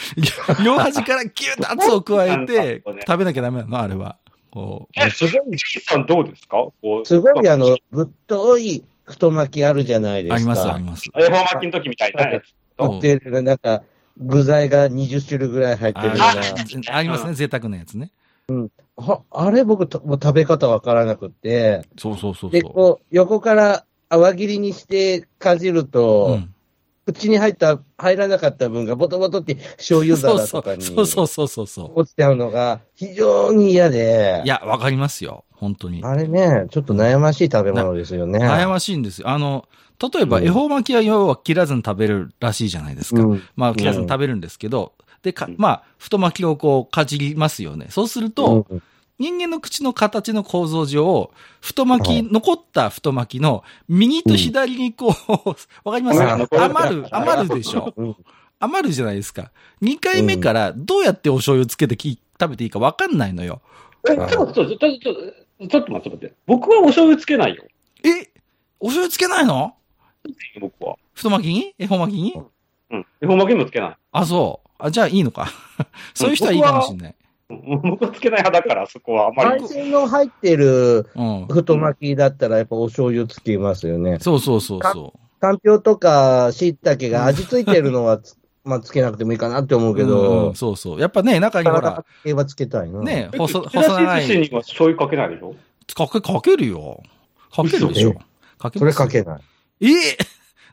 [0.64, 4.18] 両端からギューッと圧を加えて 食べなきゃダメなのあれは。
[5.12, 5.58] すごい。
[5.82, 6.68] さんどうですか？
[7.04, 10.36] すごいあの、ぶっとい太巻きあるじゃないですか。
[10.36, 11.10] あります、あります。
[11.18, 12.44] 恵方巻きの時みたいなやつ。
[12.80, 13.84] うんで、なんか、
[14.18, 16.26] 具材が20種類ぐらい入ってるような。
[16.26, 18.12] あありますね、贅沢なやつね。
[18.96, 22.72] はあれ僕と、もう食べ方わからなくて、そうそうそうで、そう。
[22.74, 26.53] こう、横から泡切りにしてかじると、うん
[27.06, 31.92] 口に入った、入らなかった分がボトボトって醤油皿とかにうそうそうそうそうそう。
[32.00, 35.44] 落ちちゃうのが非常に嫌で、いや、わかりますよ。
[35.52, 36.04] 本当に。
[36.04, 38.40] あれね、ちょっと悩ましい食べ物ですよね。
[38.40, 39.30] 悩ましいんですよ。
[39.30, 39.68] あの、
[40.00, 43.22] 例えば、うん恵方巻きは要は切らずに食べれるらしいじゃないですか。
[43.22, 47.88] うんまあ、切らずに食べるんですけど、で、かうん、まあ、太巻きをこう、かじりますよね。
[47.90, 48.84] そうすると、うん
[49.20, 56.20] 人間の口の形の構造上、太巻き、はい残った太巻きの右と左にこう、わかります？
[56.20, 58.16] うん余る、余るでしょうん
[58.60, 59.52] 余るじゃないですか。
[59.82, 63.62] 2回目からどうやってお醤油つけてき食べていいかわかんないのよ。
[64.10, 65.16] え、ちょっと、ちょっと、ちょっ
[65.60, 66.34] と、ちょっと待って、ちょっと待って。
[66.46, 67.66] 僕はお醤油つけないよ。
[68.04, 68.30] え？
[68.80, 69.76] お醤油つけないの？
[70.62, 70.96] 僕は。
[71.14, 71.76] 太巻きに？
[71.78, 72.34] 恵方巻きに？
[72.92, 73.06] うん。
[73.22, 73.98] 恵方巻きもつけない。
[74.14, 74.70] あ、そう。
[74.80, 75.50] あ、じゃあいいのか。
[76.16, 77.16] そういう人はいいかもしれない。
[77.68, 79.68] うん僕はつけない派だから、そこはあんまり海。
[79.68, 81.48] 鮮の入ってるうん。
[81.48, 84.18] 太巻きだったらやっぱお醤油つけますよね。
[84.20, 89.96] そうそうそうそかんぴょうとか椎茸が味ついてるのはつ、 まあつけなくてもいいかなって思うう。
[89.96, 91.00] けうんうどん、そうそう。
[91.02, 93.02] やっぱね、中にほら、系はつけたいな。
[93.02, 94.26] ね、え細、細長い。
[94.26, 95.54] 寿司には醤油かけないでしょ
[95.96, 97.02] かけ、かけるよ。
[97.54, 98.20] かけるでしょ嘘。
[98.58, 99.42] かけそますれかけない。
[99.82, 100.18] ええ？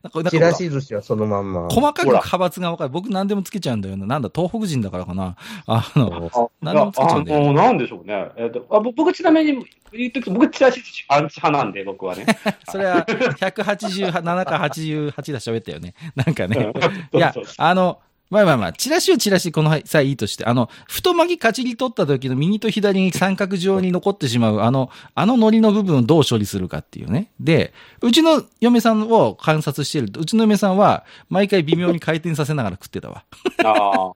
[0.03, 1.69] なんか、なんかちらし寿司はそのまんま。
[1.69, 2.91] 細かく派閥が分かる。
[2.91, 4.07] 僕何でもつけちゃうんだよな。
[4.07, 5.37] なんだ、東北人だからかな。
[5.67, 8.29] あの、あ何でもつけちゃうんだよなんでしょうね。
[8.37, 12.25] えっと、あぼ僕ちなみに言っとくと、僕ちらし寿司アンチ派なんで、僕はね。
[12.71, 15.95] それは187か88で喋ったよね。
[16.17, 16.73] なんかね。
[17.13, 27.33] いやあの、まあまあまあ、チラシをチラシこの際いいとして、あの、太巻きかじり取った時の右と左に三角状に残ってしまう、あの、あの海苔の部分をどう処理するかっていうね。
[27.41, 33.25] で、うちの嫁さんを観察してると、うちの嫁さんは、毎回微妙に回転させながら食ってたわ。
[33.65, 34.13] ああ。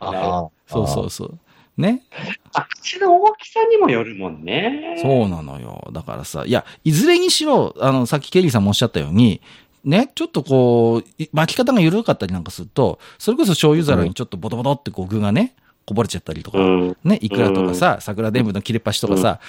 [0.00, 0.50] ああ。
[0.66, 1.38] そうそうそう。
[1.76, 2.02] ね。
[2.52, 4.98] あ、口の大きさにもよるもんね。
[5.00, 5.88] そうなのよ。
[5.92, 9.40] だからさ、いや、いずれにしろ、あの、さっきケリーさんもおっしゃったように、
[9.84, 16.96] ね、ちょっとこう、い巻き方が緩かったりなんかすると、それこそ醤油皿にちょっとボトボトってこう具がね、こぼれちゃったりとか、うん。
[17.02, 19.40] ね、イクラとかさ、桜伝舞の切れっ端とかさ、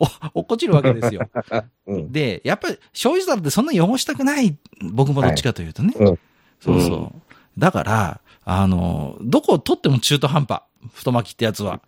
[0.00, 1.28] お、落っこちるわけですよ。
[1.86, 2.12] うん。
[2.12, 4.56] で、やっぱり醤油皿ってそんな汚したくない、
[4.92, 5.94] 僕もどっちかというとね。
[5.96, 6.18] はいうん
[6.60, 7.04] そうそう。
[7.06, 7.10] う
[7.58, 10.62] だから、あの、どこを取っても中途半端。
[10.94, 11.80] 太巻きってやつは。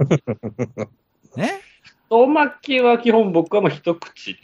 [1.36, 1.60] ね？
[2.04, 4.36] 太巻きは基本僕はもう一口。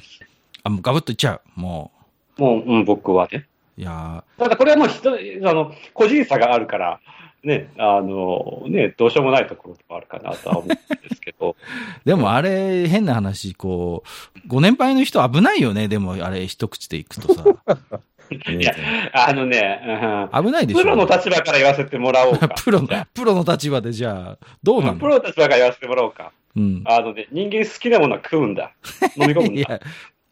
[0.63, 1.61] あ、もうガブッといっちゃう。
[1.61, 1.93] も
[2.37, 3.47] もう、うん、僕はね。
[3.79, 3.81] う。
[3.81, 7.01] いやただこれはもう人、あの、個人差があるから、
[7.45, 11.51] ね、あの、ね、どうしようもないところとかあるかなとは思うんですけど。
[11.51, 11.55] ー
[12.07, 15.89] でもあれ、変な話、こう、ご年配の人危ないよね。
[15.89, 17.45] でもあれ、一口でいくとさ。
[18.31, 18.75] いや、
[19.13, 20.81] あのね、 危ないでしょ。
[20.81, 22.49] うんプロの立場から言わせてもらおうか。
[22.49, 26.33] プロのプロの立場でじゃあ、どうなあのプロの立場から言わせてもらおうか。
[26.57, 26.83] うん。
[26.87, 28.73] あのね、人間好きなものは食うんだ。
[29.17, 29.81] 飲み込むんいだ。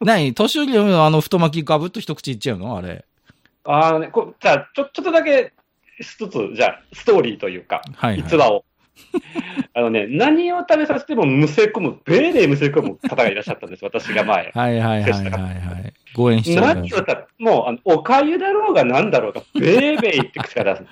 [0.05, 0.35] や、 何？
[0.35, 2.77] 年寄りのあの太巻きガブッと一口いっちゃうの？
[2.77, 3.05] あれ。
[3.65, 5.53] あのね、こじゃあ、ちょ、ちょっとだけ、
[6.01, 8.21] 一つ、じゃあ、ストーリーというか、はい、はい。
[8.21, 8.65] 逸話を。
[9.75, 14.51] あのね、何を食べさせてもむせ込む、ベーベーむせ込む方がいらっしゃったんです、私が前。
[14.55, 15.49] はいはいはいはいは
[15.85, 15.93] い。
[16.15, 20.87] ご縁しちゃう何を食べもう、あの、おかゆだろうが何だろうが、ベーベー言って口から出す。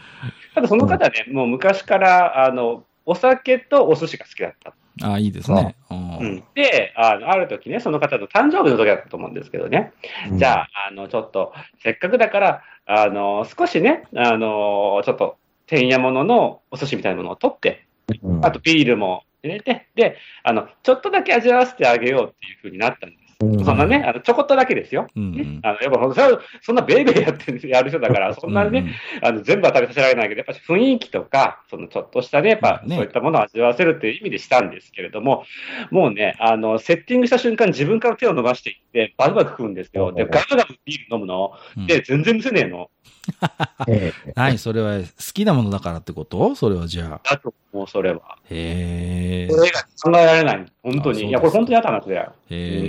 [0.55, 4.75] ただその方ね、もう昔から、あの、お酒とお寿司が好きだった。
[5.03, 5.77] あいいですね。
[5.91, 5.95] う。
[5.95, 6.27] うん。
[6.37, 9.93] ん、であの、ある時ね、その方の誕生日の時だったと思うんですけどね、
[10.33, 15.37] じゃあ、あの、ちょっと、せっかくだから、あの、少しね、あの、ちょっと、
[15.67, 17.87] 天や物のお寿司みたいなものを取って、
[18.23, 18.45] うん。
[18.45, 23.20] あとビールも入れて、で、あの、ちょっとだけ味わわせてあげようっていうふうになったんです。
[23.43, 25.07] うんそんなね、あの、ちょこっとだけですよ。
[25.17, 35.45] うんねあの、やっぱ、そそんなベーベーやってるやる人だから、そんなにね、あの、全部は食べさせられないけど、やっぱり雰囲気とか、そのちょっとしたね、やっぱ、ねそういったものを味わわせるっていう意味でしたんですけれども、
[35.91, 40.13] もうね、あの、セッティングした瞬間、自分から手を伸ばしていって、バクバク食うんですよ。
[40.13, 41.53] で、ガブガブビール飲むの？
[41.77, 42.91] うんで、全然むせねえの。
[43.89, 46.55] ええ何それは好きなものだからってこと？
[46.55, 47.33] それはじゃあ。
[47.33, 48.39] あと、もうそれは。
[48.51, 49.55] へえ。
[49.55, 50.67] これが考えられない。
[50.83, 51.29] 本当に。
[51.29, 52.33] いや、これ本当にあった話だよ。
[52.49, 52.89] え。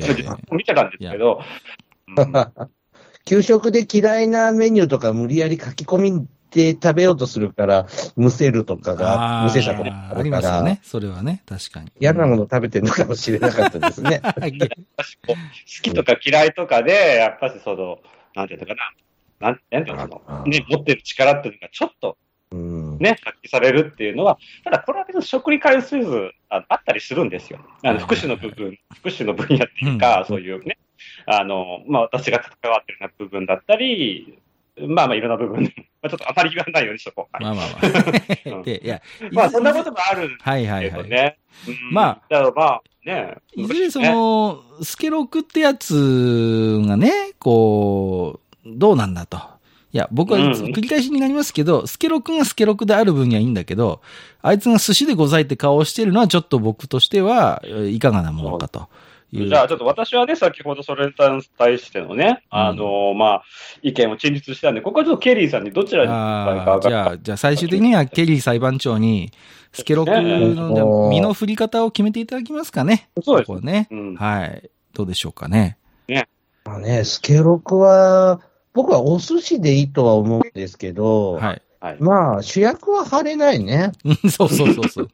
[0.52, 1.42] 見てたんですけど、
[2.18, 2.72] うん
[3.24, 10.80] 給食で嫌いなメニューとか無理やり書き込みで食べようとするから、むせるとかが、あむせたことがあありあるから、ますよね。
[10.84, 11.44] それはね。
[11.48, 11.92] 確かに。
[12.00, 14.22] 嫌なもの食べてるのかもしれなかったですね。
[15.28, 15.36] 好
[15.82, 18.00] きとか嫌いとかで、やっぱりその、
[18.36, 18.76] なんていうのか
[19.40, 22.18] な、なんなんていうのかな、ね、持ってる力っていうのがちょっと
[22.52, 27.60] うんね、発揮されるっていうのは、ただこれは別に食に関するああったりするんですよ。
[27.84, 30.78] あの福祉の部分、福祉の分野っていうか、うんそういうね、
[31.26, 34.40] あの、まあ私が関わってるような部分だったり、
[34.78, 37.36] まあまあいろんな部分で、まあちょっとあまり言わないようにしとこう。
[37.36, 37.68] はいまあまあ
[38.46, 38.58] まあ。
[38.58, 40.92] う ん で、いや、まあそんなこともあるんはいはいはい。
[40.92, 41.38] けどね。
[41.68, 43.36] うんまあ、だからまあね。
[43.56, 49.40] いずれその、スケロクってやつがね、こう、どうなんだと。
[49.94, 54.02] いや、僕はうん繰り返しになりますけど、スケロクがスケロクである分にはいいんだけど、
[54.42, 58.88] あいつが寿司でございって顔をしてるのはちょっと僕としては、えいかがなものかと
[59.34, 59.48] いう。
[59.50, 63.44] じゃあ、ちょっと私はね、先ほどそれに対してのね、あの、まあ、
[63.82, 69.32] 意見を陳述したんで、ここはちょっとケリーさんにどちらにああ、かじゃあ、じゃあ最終的にはケリー裁判長に、
[69.74, 73.10] スケロクの身の振り方を決めていただきますかね。
[73.22, 73.88] そうですね。
[73.92, 74.70] うんはい。
[74.94, 75.78] どうでしょうかね。
[76.64, 78.40] まあね、スケロクは、
[78.74, 81.62] 僕はお寿司でいいとは思うんですけど、はい。
[81.80, 81.98] はい。
[82.00, 83.92] まあ、主役は張れないね。
[84.06, 85.10] うんそうそうそうそう。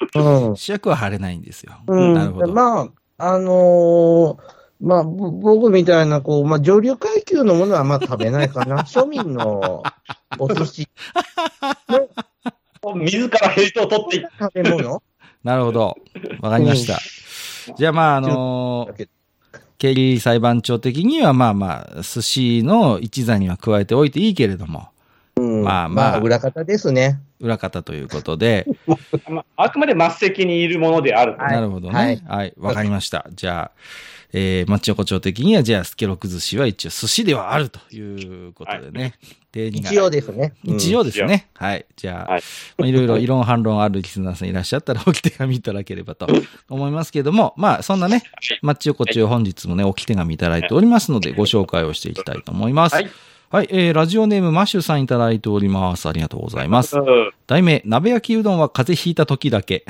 [0.49, 0.57] うん。
[0.57, 1.73] 主役は張れないんですよ。
[1.87, 2.53] うん、なるほど。
[2.53, 8.83] まあ、あのーまあ、ぼ僕みたいな、こう、まあ、上流階級のものはまあ食べないかな。
[8.85, 9.83] 庶民の
[10.37, 10.87] お寿司
[12.95, 14.29] 自らヘイトを取っていく。
[14.39, 15.01] 食べ物
[15.43, 15.95] なるほど。
[16.41, 16.99] わかりました。
[17.75, 19.11] じゃあまあ、あのだけど
[19.77, 24.89] ケリー裁判長的にはまあまあ、寿司の一座には加えておいていいけれども、
[25.35, 27.19] うん、まあまあ裏方ですね。
[27.39, 28.65] 裏方ということで、
[29.29, 32.23] まあ、あくまで末席にいるものであるなるほどね。
[32.25, 32.53] はい。
[32.57, 33.27] わ、かりました。
[33.31, 33.77] じゃあ、
[34.33, 39.13] えー、マッチ横丁的には、じゃあ、スケロク寿司は一応寿司ではあるということでね。
[39.51, 40.53] 定義が一応ですね。
[40.65, 41.47] うん一応ですね。
[41.53, 41.85] はい。
[41.95, 42.41] じゃあ、はい
[42.77, 46.27] まあ、いろいろ異論反論あるリスナーさんいらっしゃったら、おき手紙いただければと
[46.69, 48.23] 思いますけれども、 まあ、そんなね、
[48.61, 52.95] マッチ横丁本日もね、おき手紙いただいておりますので、ご紹介をしていきたいと思います。
[52.95, 53.09] はい。
[53.49, 56.09] はい、えー、ラジオネームマッシュさんいただいております。
[56.09, 56.97] ありがとうございます。
[56.97, 59.85] うん題名、鍋焼きうどんは風邪ひいた時だけ。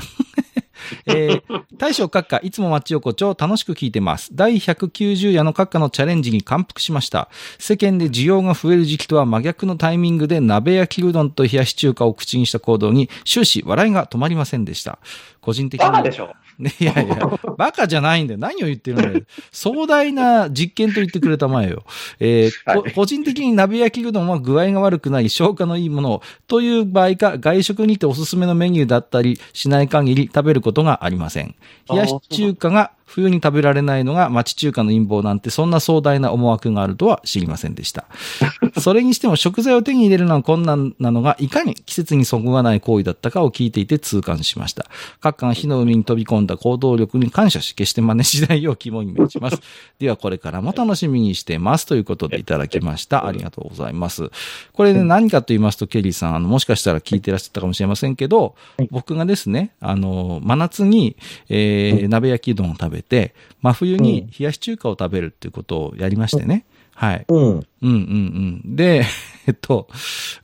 [1.06, 4.30] えー、大将閣下、いつも町横丁楽しく聞いてます。
[4.34, 7.30] 第190夜の閣下のチャレンジに感服しました。
[7.60, 15.00] 世間で需要が増える時期とは真逆のタイミングで鍋焼きうどんと冷やし中華を口にした行動に終始笑いが止まりませんでした。
[15.42, 15.88] 個人的に。
[15.88, 16.34] バカでしょ。
[16.60, 17.16] ね、いやいや、
[17.58, 18.40] バカじゃないんだよ。
[18.40, 19.22] 何を言ってるんだよ。
[19.52, 21.84] 壮大な実験と言ってくれたまえよ。
[22.20, 31.56] えーこはい個人的に鍋焼きうどんは具合が悪くなり消化のいいものを、という場合か、外食にておすすめのメニューだったりしない限り食べることがありません。
[31.90, 38.06] 冷やし中華が冬に食べられないのが町中華の陰謀なんてそんな壮大な思惑があるとは知りませんでした。
[38.80, 44.86] それにしても食材を手に入れるのは困難なのがいかに季節にそぐわない行為だったかを聞いていて痛感しました。
[45.22, 49.62] 各館火の海に飛び込んだ行動力に感謝し、決して真似しないよう肝に銘じます。
[50.00, 51.86] ではこれからも楽しみにしてます。
[51.86, 53.26] ということでいただきました。
[53.26, 54.30] ありがとうございます。
[54.74, 58.56] これね、何かと言いますと、ケリーさん、あの、もしかしたら聞いてらっしゃったかもしれませんけど、
[58.92, 61.16] 僕がですね、あの、真夏に、
[61.50, 66.66] えー、鍋焼きうどんを食べて、真冬に冷やし中華を食べるっていうことをやりましてね。
[66.94, 67.26] はい。
[67.28, 67.44] うん。
[67.44, 68.76] うんうんうん。
[68.76, 69.06] で、
[69.48, 69.88] えっと、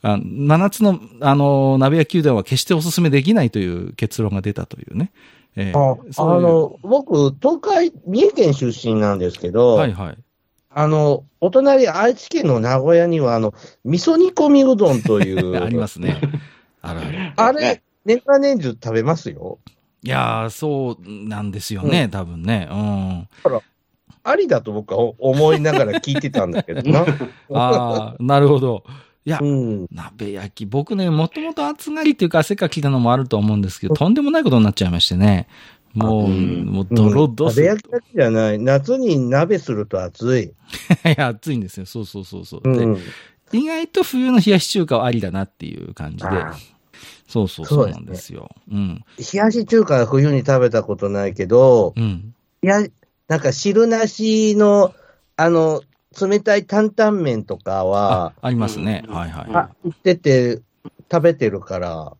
[0.02, 5.10] あ真夏の、あの、鍋焼きうどんは決してお勧めできないという結論が出たというね。
[5.56, 10.18] えーああの、僕、東海、三重県出身なんですけど、はいはい。
[10.70, 15.56] あの、お隣、愛知県の名古屋には、あの、味噌煮込みうどんという。
[15.62, 16.20] ありますね。
[16.82, 16.94] あ
[17.52, 19.58] れね、年が年中食べますよ。
[20.04, 22.68] いやー、そうなんですよね、多分ね。
[22.70, 23.28] うん。
[24.22, 27.06] ありだと僕は思いながら聞いてたんだけどな。
[27.52, 28.84] ああ、なるほど。
[29.24, 29.86] いやう、ん。
[29.90, 35.48] 鍋焼き、僕ね、もともと暑がりっていうか汗かきなのもあると思うんですけど、とんでもないことになっちゃいましてね。
[35.94, 38.58] もう、うんもうドロドロ食べ焼きだけじゃない。
[38.58, 40.42] 夏に鍋すると暑い。
[41.08, 41.86] いや、暑いんですよ。
[41.86, 42.60] そうそうそうそう。
[42.64, 42.94] うん。
[43.50, 46.54] で、意外と冬の冷やし中華はありだなっていう感じであ。
[47.26, 48.50] そうそうそうなんですよ。
[48.70, 49.04] うん。
[49.18, 52.34] 冷やし中華は冬に食べたことないけど、うん。
[52.62, 52.80] いや、
[53.28, 54.94] なんか汁なしの、
[55.36, 55.82] あの、
[56.20, 59.04] 冷たい担々麺とかあは、、ありますね。
[59.08, 59.46] うんはいはい。
[59.52, 60.62] あ、売ってて
[61.10, 62.16] 食べてるから、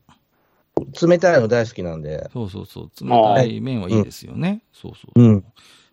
[1.01, 2.29] 冷たいの大好きなんで。
[2.33, 2.91] そうそうそう。
[3.01, 4.63] 冷たい麺はいいですよね。
[4.73, 5.23] そうそうそう。
[5.23, 5.45] うん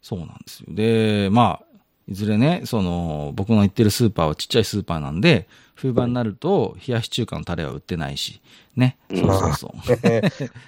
[0.01, 0.65] そうなんですよ。
[0.69, 1.65] で、まあ、
[2.07, 5.47] いずれね、その、僕の行ってるスーパーはちっちゃいスーパーなんで、
[5.81, 8.39] 冬場になると、冷やし中華のタレは売ってないし、
[8.75, 8.97] ね。
[9.09, 9.97] そうそうそう。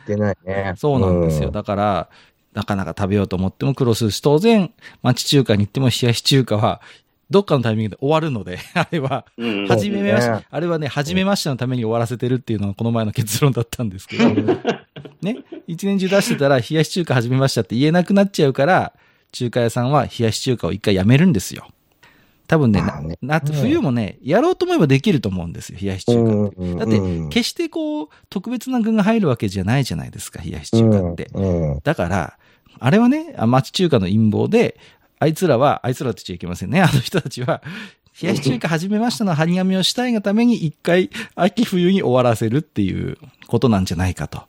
[0.08, 0.74] 出ないね。
[0.78, 1.50] そうなんですよ。
[1.50, 2.10] うだから、
[2.54, 4.72] なかなか食べようと思っても苦労するし、当然、
[5.04, 6.82] 町中華に行っても冷やし中華は、
[7.30, 14.30] どっかのタイミングで終わるので、 あれは、うんはじめましそうですねあれはね、はじめましてのために終わらせてるっていうのがこの前の結論だったんですけど、
[15.22, 18.94] ね、一年中出してたら、冷やし中華はじめましたって言えなくなっちゃうから、
[19.32, 21.68] 中華屋さんは冷やし中華を一回やめるんですよ。
[22.54, 26.56] 多分ね、まあねな夏、冬もね、やろうと思えばできると思うんですよ、冷やし中華って。
[26.58, 31.32] うんだってうん決してこう、特別な具が入るわけじゃないじゃないですか、冷やし中華って。
[31.34, 32.38] うんうんだから、
[32.80, 34.78] あれはね、あ町中華の陰謀で、
[35.18, 36.80] あいつらは、あいつらって言っちゃいけませんね。
[36.80, 37.64] あの人たちは、
[38.22, 44.44] 冷やし中華始めましたの張り紙をしたいがために一回秋冬に終わらせるっていうことなんじゃないかと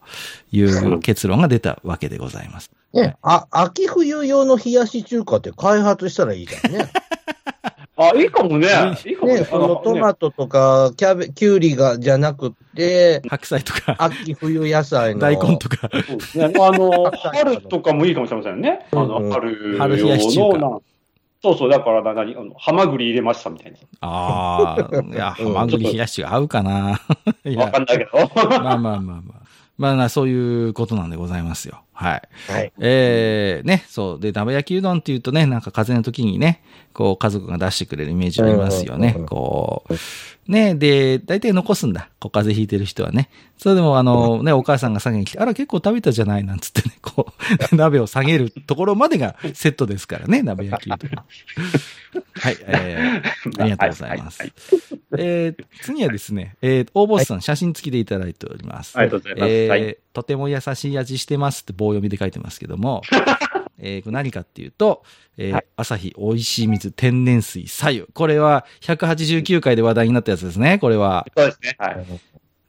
[0.52, 2.70] いう結論が出たわけでございます。
[2.92, 6.90] ね、あ、秋冬用の冷やし中華って開発したらいいじゃんね。
[8.14, 8.68] あ、いいかもね。
[9.04, 9.40] いいかもね。
[9.40, 15.20] ね、そのトマトとか、キャベ、キュウリが、じゃなくて、 白菜とか、秋冬野菜の。
[15.20, 15.88] 大根とか。
[15.90, 16.44] そうですね。
[16.44, 18.86] あの、春とかもいいかもしれませんね。
[18.92, 20.80] あの、うん春春冷やし中華用のな
[21.42, 26.72] そうそう、だからな、何、あの、ハマグリ入れましたみたいああ、いや、 うんハマグリ冷やしが合うかな。
[26.96, 26.98] わ
[27.44, 28.10] やかんないけど。
[28.34, 29.44] まあまあまあまあ。
[29.76, 31.83] まあな、そういうことなんでございますよ。
[31.94, 32.22] はい。
[32.52, 32.72] はい。
[32.80, 34.20] えー、ね、そう。
[34.20, 39.26] で、鍋焼きうどんっていうとね、なんか風邪の時にね、こう家族が出してくれるイメージありますよねうん。
[39.26, 39.94] こう。
[40.48, 42.10] ね、で、大体残すんだ。
[42.20, 43.30] こう風邪ひいてる人はね。
[43.56, 47.32] それでもあの、ね、お母さんが下げに来て、あら結構食べたじゃないなんつってね、こ
[47.72, 51.24] う、 鍋を下げるところまでがセットですからね、鍋焼きうどん。
[52.34, 54.42] はい、えー、 ありがとうございます。
[54.42, 54.52] はい
[55.16, 58.98] えー、次はですね、えー、大ボスさん、写真付きでいただいております。
[58.98, 59.50] ありがとうございます。
[59.50, 59.96] えーはい。
[60.14, 63.02] とても優しい味してますって棒読みで書いてますけども、
[63.78, 65.02] えーこれ何かっていうと、
[65.36, 68.04] えーはい朝日美味しい水天然水左右。
[68.14, 70.78] これは189回で話題になったやつですね。
[70.78, 71.26] これは。
[71.36, 71.74] そうですね。
[71.78, 72.06] はい。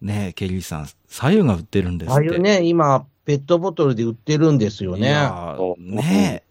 [0.02, 2.14] ねえ、ケリーさん、左右が売ってるんですって。
[2.14, 5.10] ああいうね、今、ペットボトルで売ってるんですよいね。
[5.12, 6.44] やーそうね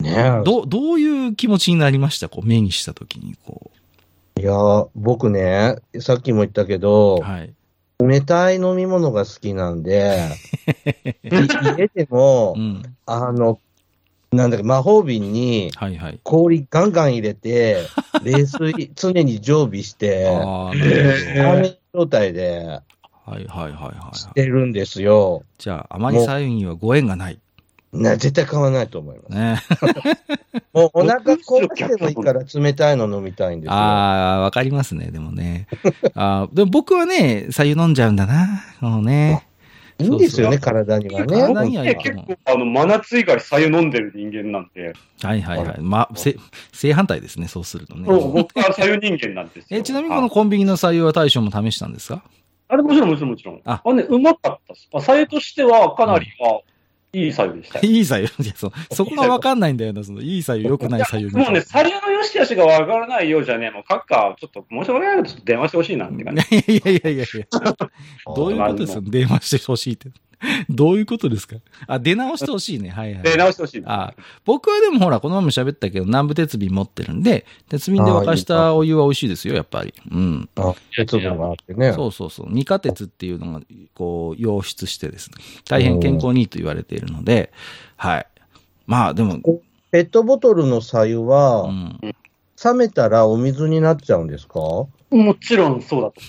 [0.00, 0.42] ねえ。
[0.44, 2.28] どう、どういう気持ちになりました？
[2.28, 3.70] こう、目にしたときに、こ
[4.40, 4.52] いや、
[4.94, 6.78] 僕ね、さっきも言ったけう。
[6.78, 7.52] ど、はい。
[8.00, 10.28] 冷たい飲み物が好きなんで、
[11.24, 11.34] い
[11.76, 12.82] 家でもう、ん。
[13.06, 13.58] あの、
[14.30, 16.20] なんだっけ、魔法瓶にはいはい。
[16.22, 17.88] 氷ガンガン入れて、
[18.22, 22.80] 冷水常に常備して、ああ、なるラーメン状態で
[23.24, 24.16] はいはいはい。
[24.16, 25.42] してるんですよ。
[25.58, 27.38] じゃあ、あまり左右にはご縁がない。
[27.92, 29.34] な絶対買わないと思います。
[29.34, 29.62] ね。
[30.74, 33.72] もうお腹壊してもいいから冷たいの飲みたいんですよ。
[33.74, 35.66] ああ、わかりますね、でもね。
[36.14, 38.62] あーでも僕はね、左右飲んじゃうんだな。
[38.80, 39.44] このね。
[40.00, 41.26] いいんですよね、体にはね。
[41.26, 45.76] 体にはいい僕ね、結構、あの、真夏以外左右飲んでる人間なんで、はいはいはい。
[45.80, 46.36] まあ、せ
[46.72, 48.04] 正反対ですね、そうするとね。
[48.06, 49.64] そう僕は左右人間なんですよ。
[49.70, 52.22] え、ちなみにこのあコンビニの左右は大将も試したんですか？
[52.68, 53.60] あれもちろんもちろんもちろん。
[53.64, 54.88] ああ、ね、うまかったです。
[54.92, 56.60] あ、左右としてはかなり、あ、
[57.12, 57.84] いい左右でしたよ。
[57.90, 58.44] いい左右。
[58.44, 66.42] いや、そ、そこがわかんないんだよな、その、いい左右、良くない左右もうね、左右の良し悪しがわからないようじゃね、もう、閣下、ちょっと申し訳ないけど、ちょっと電話してほしいなって感じ。
[66.56, 67.46] いやいやいやいやいや。
[68.36, 70.10] どういうことですか電話してほしいって。
[70.70, 71.56] どういうことですか？
[71.86, 72.90] あ、出直してほしいね。
[72.90, 73.22] はいはい。
[73.24, 74.02] 出直してほしいな。
[74.02, 74.14] あ
[74.44, 79.92] 僕はでもほら、このまま喋ったけど、南部鉄瓶持ってるんで、鉄瓶で沸かしたお湯は美味しいですよ、やっぱり。
[80.10, 80.48] うん。
[80.56, 81.92] あ鉄分があってね。
[81.92, 82.46] そうそうそう。
[82.50, 83.62] 二価鉄っていうのが、
[83.94, 85.36] こう、溶出してですね。
[85.68, 87.52] 大変健康にいいと言われているので、
[87.96, 88.26] はい。
[88.86, 89.38] まあ、でも、
[89.90, 91.98] ペットボトルの左右うは、ん。
[92.64, 94.60] 冷めたらお水になっちゃうんですか？
[95.10, 96.20] もちろんそうだと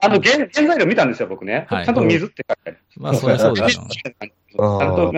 [0.02, 1.66] あの、原原材料見たんですよ、僕ね。
[1.68, 2.78] はいちゃんと水って書いてある。
[2.96, 3.88] まあ、そりゃそうでしょう。
[3.90, 5.12] ちゃんと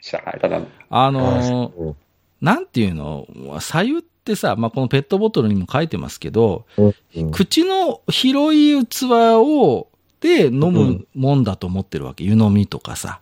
[0.00, 0.18] した。
[0.18, 0.66] はい、ただの。
[0.90, 1.94] あのー
[2.40, 3.26] なんていうの、
[3.60, 9.04] 左右ってさ、まあ、このペットボトルにも書いてますけど、うん口の広い器
[9.36, 9.88] を、
[10.20, 12.24] で飲むもんだと思ってるわけ。
[12.24, 13.20] 湯飲みとかさ。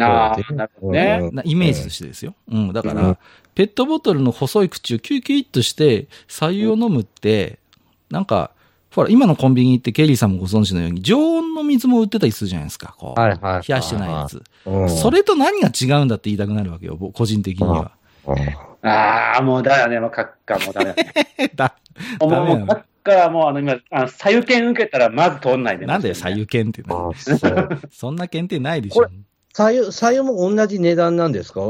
[0.00, 1.18] ああ、なるほどね。
[1.22, 2.34] うんなイメージとしてですよ。
[2.50, 2.72] うん。
[2.72, 3.18] だから、うん
[3.54, 7.58] ペットボトルの細い口をキュイキュイっとして、左右を飲むって、
[8.10, 8.50] なんか、
[8.94, 12.94] ほら、今のコンビニってケリーさんもご存知のように、常温の水も売ってたりするじゃないですか。
[12.98, 13.20] こう。
[13.20, 14.42] はいはいはい冷やしてないやつ。
[14.66, 17.92] うんそれと何が違うんだって言いたくなるわけよ、僕個人的には。
[18.82, 21.12] ああ、もうだよね、もう閣下、もうダメだね。
[21.54, 21.76] だ
[22.20, 25.86] もう、ダメなのもう閣下はもう、あの、今、あの、左右券受けたら、まず通んないで。
[25.86, 27.38] なんで左右券ってねあそう
[27.92, 29.08] そんな検定ないでしょこれ。
[29.52, 31.60] 左右、左右も同じ値段なんですか？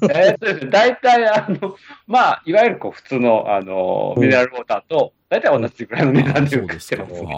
[0.10, 1.76] えーっとですね、大体、あの、
[2.06, 6.96] まあ、いわゆるこう、普通の、あの、うんミネラルウォーターと、大体同じぐらいの値段でそう受ですか。
[6.96, 7.30] けてますね。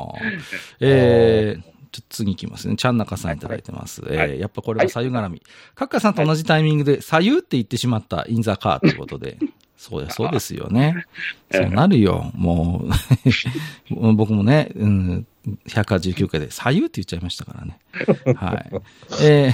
[0.81, 2.77] えー、ちょっと次行きますね。
[2.77, 4.03] ちゃんなかさんいただいてます。
[4.03, 5.43] はいえーやっぱこれは左右絡み。
[5.75, 9.39] カッカさんと同じタイミングで左右って言ってしまったインザカーということで。
[9.77, 11.07] そうや、そうですよね。
[11.51, 12.31] そうなるよ。
[12.35, 12.85] も
[13.91, 15.27] う、僕もね、うん、
[15.69, 17.79] 189回で左右って言っちゃいましたからね。
[18.37, 18.71] はい。
[19.23, 19.53] えー、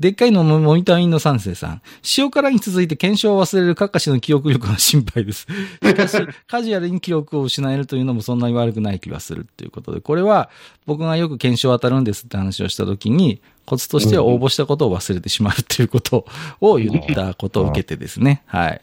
[0.00, 1.82] でっかいのモニターインの三世さん。
[2.18, 5.46] 塩辛に続いて検証を忘れるカッカ氏の記憶力が心配です。
[5.82, 6.16] しかし、
[6.48, 10.50] カジュアルに記憶を失えるというのもそんなに悪くない気がするっていうことで、これは
[10.86, 16.26] 僕がよく検証当たるんですって話をしたときに、コツとしては応募したことを忘れてしまうっていうこと
[16.60, 18.42] を言ったことを受けてですね。
[18.46, 18.80] はい。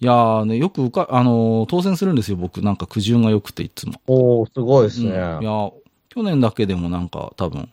[0.00, 2.62] いやーね、よくうか、あのー当選するんですよ、僕。
[2.62, 3.94] なんか苦順が良くていつも。
[4.06, 5.10] おー、すごいですね。
[5.10, 5.70] うんいや、
[6.08, 7.68] 去年だけでもなんか多分、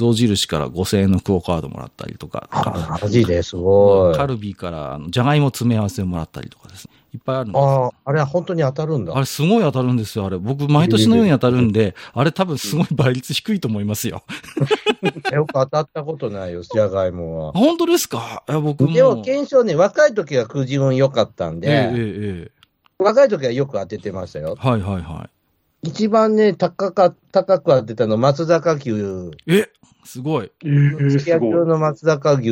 [0.00, 4.16] 象印から5000円のクオカードもらったりとか、あマジですごい。
[4.16, 6.92] カルビーからあのじゃがいも詰め合わせをもらったりとかですね。
[7.12, 9.16] いっぱいあるんですよああ、あれは本当に当たるんだ。
[9.16, 10.38] あれすごい当たるんですよ、あれ。
[10.38, 14.22] 僕、毎年のように当たるんで、あれ多分すごい倍率低いと思いますよ。
[15.32, 17.52] よく当たったことないよ、じゃがいもは。
[17.52, 18.44] 本当ですか？
[18.48, 18.92] いや、僕も。
[18.92, 21.90] でも、検証ね、若い時はくじ運良かったんで、ええええ
[22.48, 22.50] え
[23.02, 24.56] 若い時はよく当ててましたよ。
[24.62, 25.28] えはいはいは
[25.82, 28.92] 一番ね、高か、高く当てたの、松坂牛、い。
[29.46, 29.68] え
[30.04, 30.50] すごい。
[30.64, 32.50] えー、すき焼き用の松坂牛、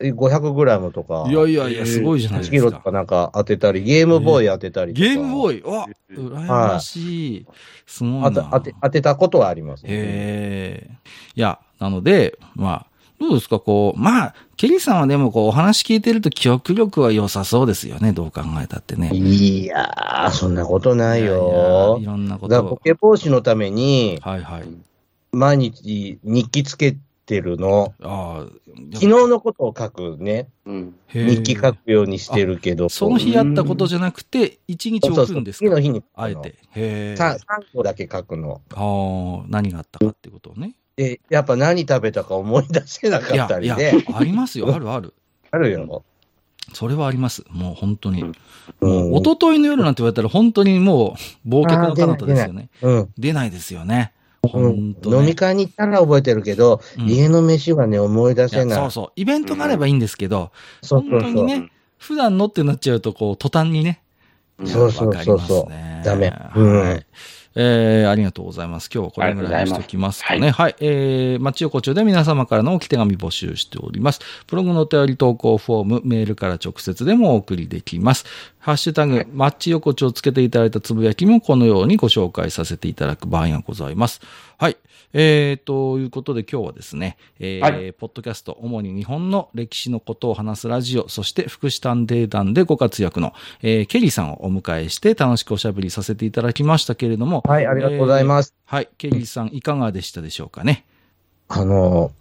[0.00, 2.70] 500グラムとか、いやいやいや、すごいじゃない1キですか。
[2.70, 5.06] ロとかなんか当てたり、ゲームボーイ当てたりとか。
[5.06, 5.62] ゲームボイーイ？
[5.62, 7.46] わ羨ましい。
[7.86, 8.30] すごいな。
[8.30, 10.90] 当て当て当てたことはあります、へえ。
[11.34, 12.86] いや、なので、まあ、
[13.20, 19.10] どうですか、こう、まあ、ケリーさんはでもこう、お話聞いてると記憶力は良さそうですよね、どう考えたってね。
[19.12, 22.82] いやー、そんなことないいやよいやいろんなこだから、ボと。
[22.82, 24.62] ケ防止のために、はいはい。
[25.32, 27.94] 毎日日記つけてるの。
[28.02, 28.52] ああ。
[28.94, 30.48] 昨日のことを書くね。
[30.64, 30.94] うん。
[31.08, 32.88] 日記書くようにしてるけど。
[32.88, 36.02] その日やったことじゃなくて、一日置そうそうくんですか次の日に。
[36.14, 36.48] あえて。
[36.48, 37.14] へえ。
[37.18, 37.38] 3,
[37.74, 38.62] 個だけ書くの。
[38.74, 40.74] ああ、何があったかってことをね。
[40.96, 45.14] で、やっぱ何食べたか思い出せなかいや、いやったりで、、ありますよ、 あるある。
[45.50, 46.04] あるよ。
[46.74, 47.44] それはあります。
[47.50, 48.22] もう本当に。
[48.22, 48.32] うん
[48.80, 49.14] うん。
[49.14, 52.68] 一昨日の夜なんて言われたら本当にもう、忘却の彼方ですよね。
[52.82, 53.12] うん。
[53.16, 54.12] 出ないですよね。
[54.54, 58.78] う本ん当ね飲み会に行ったら覚えてるけど、うん家の飯はね、思い出せない。
[58.78, 59.12] そうそう。
[59.16, 60.50] イベントがあればいいんですけど、
[60.82, 61.20] そうそうそう。
[61.22, 64.02] 本当にね、普段のってなっちゃうと、こう、途端にね。
[64.64, 67.06] そうそうそうそうダメうんはい。
[67.60, 68.88] えー、ありがとうございます。
[68.92, 70.50] 今日はこれぐらいにしておきますかね。
[70.50, 70.76] はい。
[70.78, 74.20] えー、町横丁で皆様からの置き手紙募集しております。
[74.46, 78.26] ブログのお便り投稿フォーム、メールから直接でもお送りできます。
[78.60, 84.20] ハッシュタグ、マッチ横丁をつけていただいたつぶやきもこのようにご紹介させていただく場合がございます。
[84.56, 84.76] はい。
[85.12, 93.32] えー、ということで今日はですね、えーはいポッドキャスト、主に日本の歴史のことを話すラジオ、そして福祉探偵団でご活躍の、
[93.62, 98.48] えーケリーさんをお迎えして楽しくおしゃべりさせていただきましたけれども、はい、ありがとうございます。
[98.48, 98.54] す。
[98.66, 100.84] はい、ケリーさんいかがでしたでしょうかね？
[101.48, 102.12] あの、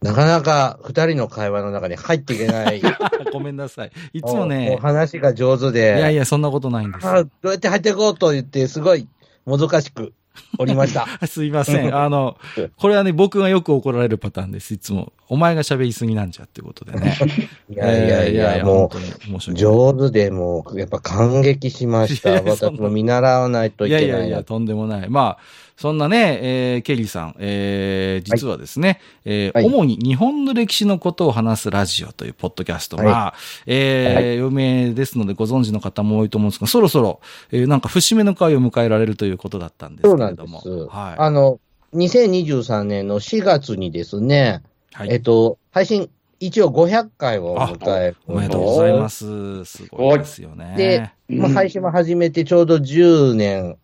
[0.00, 2.80] なかなか二人の会話の中に入っていけない。
[3.32, 3.92] ごめんなさい。
[4.12, 5.80] いつもおおね、話が上手いで。
[5.80, 7.06] やいや、そんなことないんです。
[7.06, 9.08] あどうやって入っていこうと言って、すごい
[9.46, 10.12] もどかしく
[10.58, 11.06] おりました。
[11.26, 11.94] すいません。
[11.94, 12.36] あの、
[12.76, 14.74] これはね、僕がよく怒られるパターンです。
[14.74, 15.12] いつも。
[15.28, 17.16] お前が喋りすぎなんじゃってことでね。
[17.68, 19.54] いやいやいや、もう。
[19.54, 22.42] 上手でもう、やっぱ感激しました。
[22.42, 25.08] 私も見習わないといいやけないないやいや、とんでもない。
[25.08, 25.38] まあ、
[25.76, 33.34] そんなね、えー、ケリーさん、えー、実はですね、えーはい主に日本の歴史のことを話すラジオというポッドキャストが、は
[33.66, 37.20] えーは有名ですのでご存知の方も多いと思うんですが、そろそろ、
[37.50, 40.62] えーなんか節目の回を迎えられるということだったんですそうなんでけれども。
[40.62, 40.68] す。
[40.86, 41.14] はい。
[41.18, 41.60] あの、
[41.94, 44.62] 2023年の4月にですね、
[44.92, 46.08] はい、えっと、配信、
[46.40, 49.64] 一応500回を迎えるおめでとうございます。
[49.64, 50.74] すごいですよね。
[50.76, 53.76] で、うんまあ、配信も始めてちょうど10年、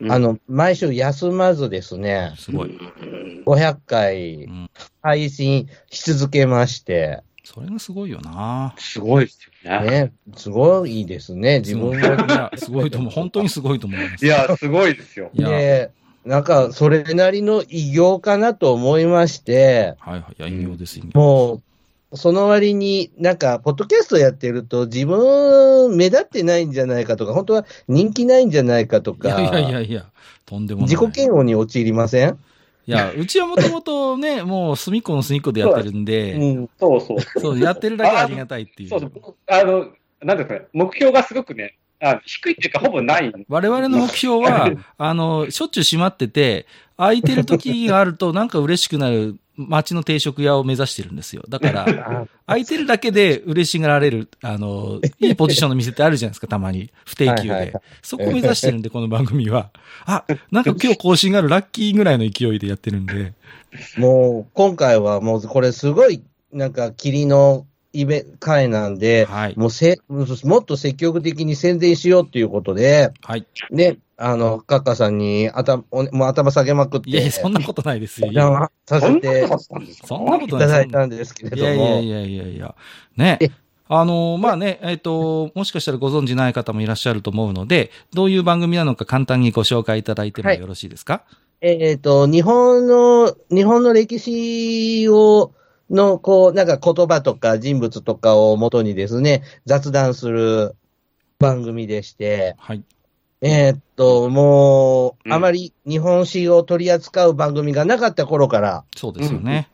[0.00, 2.78] うんあ、の、毎週休まずですね、すごい。
[3.44, 4.70] 500回うん。
[5.02, 8.74] 配信し続けまして、それがすごいよな。
[8.76, 9.90] すごいですよね。
[9.90, 11.98] ね、すごいですね、自分も。
[11.98, 13.10] いや、すごいと思う。
[13.10, 14.26] 本当にすごいと思います。
[14.26, 15.30] いや、すごいですよ。
[15.32, 15.90] いや、で、
[16.26, 20.36] なんか、それなりの偉業かなと思いまして、はいはい。
[20.38, 21.00] いや、引用です。
[21.14, 21.62] もう、
[22.14, 30.06] その割に、なんか、ポッドキャストやってると、自分、目立ってないんじゃないかとか、本当は人気ないんじゃないかとか、いやいやいやいや、
[30.46, 30.90] とんでもない。
[30.90, 32.38] 自己嫌悪に陥りません？
[32.86, 36.70] いや、うちはもともとね、 もう隅っこの隅っこでやってるんで、ん。
[36.80, 37.40] そうそう。
[37.40, 38.88] そう、やってるだけありがたいっていう。
[38.88, 39.34] そうそう。
[39.46, 39.88] あの、
[40.22, 43.30] なんですかね、目標がすごくね、あ低いっていうか、ほぼない。
[43.48, 51.42] 我々の目標は、 あの、しょっちゅう閉まってて、空いてる時があるとなんか嬉しくなる街の定食屋を目指してるんですよ。
[51.48, 56.90] だから、あ 空いてるだけで嬉しがられる、あの、 いいポジションの店ってあるじゃないですか、たまに。
[57.04, 57.82] 不定休ではいはいはい。
[58.02, 59.70] そこを目指してるんで、この番組は。
[60.06, 63.34] あ、なんか今日更新があるラッキーぐらいの勢いでやってるんで。
[63.96, 67.66] もう、今回はもう、これすごい、なんか、霧の
[68.00, 69.54] イベ会なんで、はい。
[69.56, 73.46] もうせ、もっと積極的に宣伝しようっていうことで、はい。
[73.70, 78.30] ね、あの、カッカさんに頭、おもう頭下げまくって、いやいや、そんなことないですよ。
[78.86, 79.46] させて
[80.04, 81.70] そんなこといないただいたんですけれいども。
[81.86, 82.74] やいやいやいやいや。
[83.16, 83.50] ねえ。
[83.90, 91.22] あのまあね、えっ、と、もしかしたらご存知ない方もいらっしゃると思うので、どういう番組なのか簡単にご紹介いただいてもはいよろしいですか？
[91.60, 95.52] えっ、と、日本の、日本の歴史を、
[95.90, 100.76] の、こう、なんか言葉とか人物とかをもとにですね、雑談する
[101.38, 102.82] 番組でして、はい。
[103.40, 109.68] えーっと、もう、うんあまり日本史を取り扱う番組がなかった頃から、そうですよね。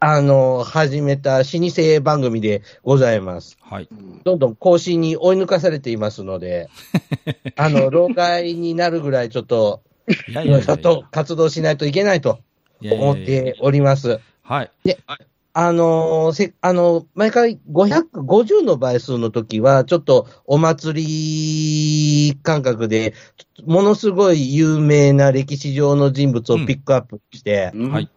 [0.00, 3.56] あの、始めた老舗番組でございます。
[3.60, 3.88] はい。
[4.22, 6.68] どんどん更新に追い抜かされていますので、
[7.56, 9.82] あの、老害になるぐらいちょっと、
[10.28, 12.38] いやいやいやちょっと活動しないといけないと
[12.80, 14.20] いやいやいや思っております。
[14.42, 14.70] はい。
[15.52, 23.14] あのーせ、あの、毎回550の倍数の時は、ちょっとお祭り感覚で、
[23.66, 28.10] ものすごい有名な歴史上の人物をピックアップして、はい。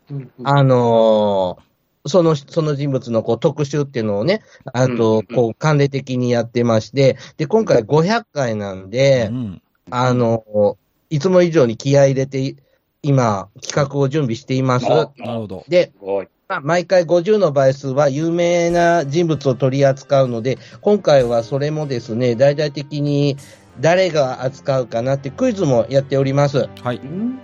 [0.43, 1.71] あのー
[2.07, 4.41] その、その人物のこう特集っていうのをね、
[4.73, 9.61] あとうん、こう、関連的にやってまして、で、今回500回なんで、うん。
[9.91, 10.75] あのー
[11.11, 12.55] いつも以上に気合い入れて、
[13.03, 14.85] 今、企画を準備しています。
[14.89, 15.65] あなるほど。
[15.67, 16.27] で、すごい。
[16.51, 23.37] まあ毎回50の倍数は有名な人物を取り扱うので、今回はそれもですね、大々的に
[23.79, 26.67] 誰が扱うかなってクイズもやっております。
[26.83, 26.99] はい。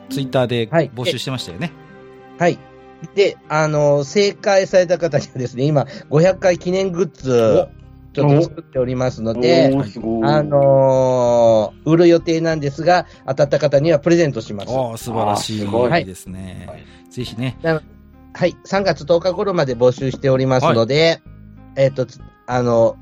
[0.09, 1.71] ツイッターではい募集してましたよね。
[2.37, 2.59] はい。
[3.15, 7.67] で、あの、正解された方にはですね、今、500回記念グッズ、
[8.11, 9.71] ちょっと作っておりますので。
[10.23, 14.69] あのー売る予定なんですが、当たった方にはプレゼントします。
[14.69, 16.65] おー素晴らしいあーすごいですね。
[16.67, 17.57] はいぜひね。
[18.37, 21.21] はい、3月10日頃まで募集しておりますので、
[21.75, 22.95] えっ、と、つあの、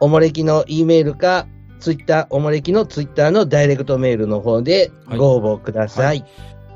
[0.00, 1.46] おもれきの E メールか、
[1.78, 6.24] ツイッター、おもれきのツイッターのダイレクトメールの方ではいご応募ください。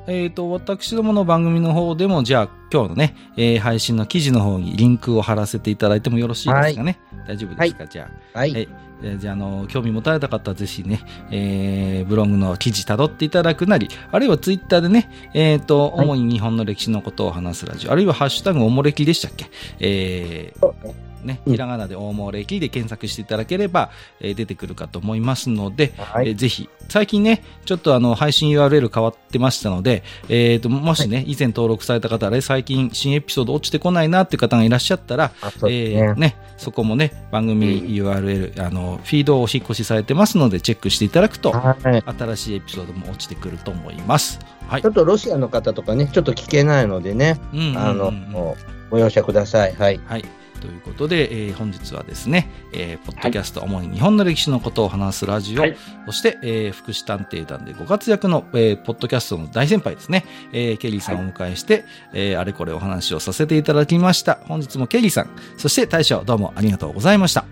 [0.07, 7.01] えっ、と、私どもの番組の方でも、じゃあ、今日のね、えー配信の記事の方にリンクを貼らせていただいてもよろしいですかね。
[7.26, 8.38] 大丈夫ですか、じゃあ。
[8.38, 8.68] はい。
[9.01, 16.07] はいえーじゃあ、あの、興味持たれた方はぜひね、えーブログの記事辿っていただくなり、あるいはツイッターでね、えっ、と、はい。
[16.07, 19.46] 主に日本の歴史のことを話すラジオ、あるいはハッシュタグおもれきでしたっけ？
[19.80, 26.28] えーね、うんひらがなでおもれきで検索していただければ、えー出てくるかと思いますので、はい。
[26.28, 35.32] えーぜひ、最近ね、ちょっとあの、配信 URL 変わってましたので、えっ、と、もしね、以前登録された方で、最近新エピソード落ちてこないなっていう方がいらっしゃったら、ね。
[35.64, 42.18] えーね、そこもね、番組うん URL、あの、フィードをお引っ越しされてますので、チェックしていただくと、はい。
[42.18, 44.38] 新しいエピソードも落ちてくると思います。
[44.68, 44.90] はいちょ。
[44.90, 48.56] っとロシアの方とかね、ちょっと聞けないのでね、うんうんうんうんあの、
[48.90, 49.74] ご容赦ください。
[49.74, 50.00] はい。
[50.06, 50.24] はい。
[50.61, 64.40] ということで、えー本日はですね、えーポッドキャスト、主に日本の歴史のことを話すラジオ、はいそして、えー福祉探偵団でご活躍の、えーポッドキャストの大先輩ですね、えーケリーさんをお迎えして、えーあれこれお話をさせていただきました。
[64.46, 67.44] 本日もケリーさん、そして大将どうもありがとうございました。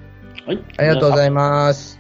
[0.47, 0.65] はい。
[0.79, 1.96] ありがとうございます。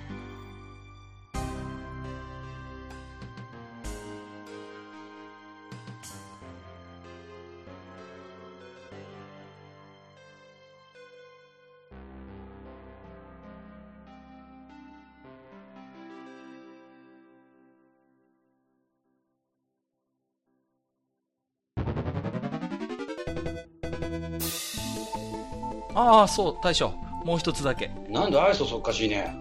[26.19, 26.93] ああ、そう、大将。
[27.25, 27.91] もう一つだけ。
[28.09, 29.35] なんで愛想そっかしいね。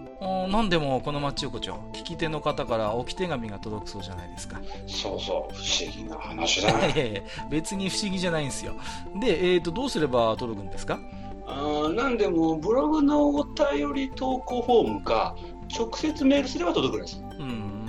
[0.48, 4.60] なんでもこの町横丁、聞き手の方から置き手紙が届くそうじゃないですか。
[4.86, 7.20] そうそう、不思議な話だ いやいやいや
[7.50, 8.74] 別に不思議じゃないんですよ。
[9.20, 10.98] で、えっ、と、どうすれば届くんですか？
[11.46, 15.36] あーなんでも、ブログのお便り投稿フォームか、
[15.76, 17.22] 直接メールすれば届くんです。
[17.38, 17.88] うん、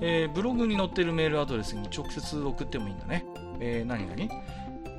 [0.00, 3.24] えーブログに載ってるメールアドレスに直接送ってもいいんだね。
[3.60, 4.42] えー、何々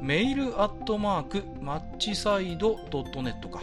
[0.03, 3.61] メールアットマークマッチサイドドットネットか。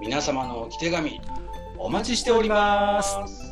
[0.00, 1.20] 皆様のお手紙、
[1.78, 3.51] おお待ちしております。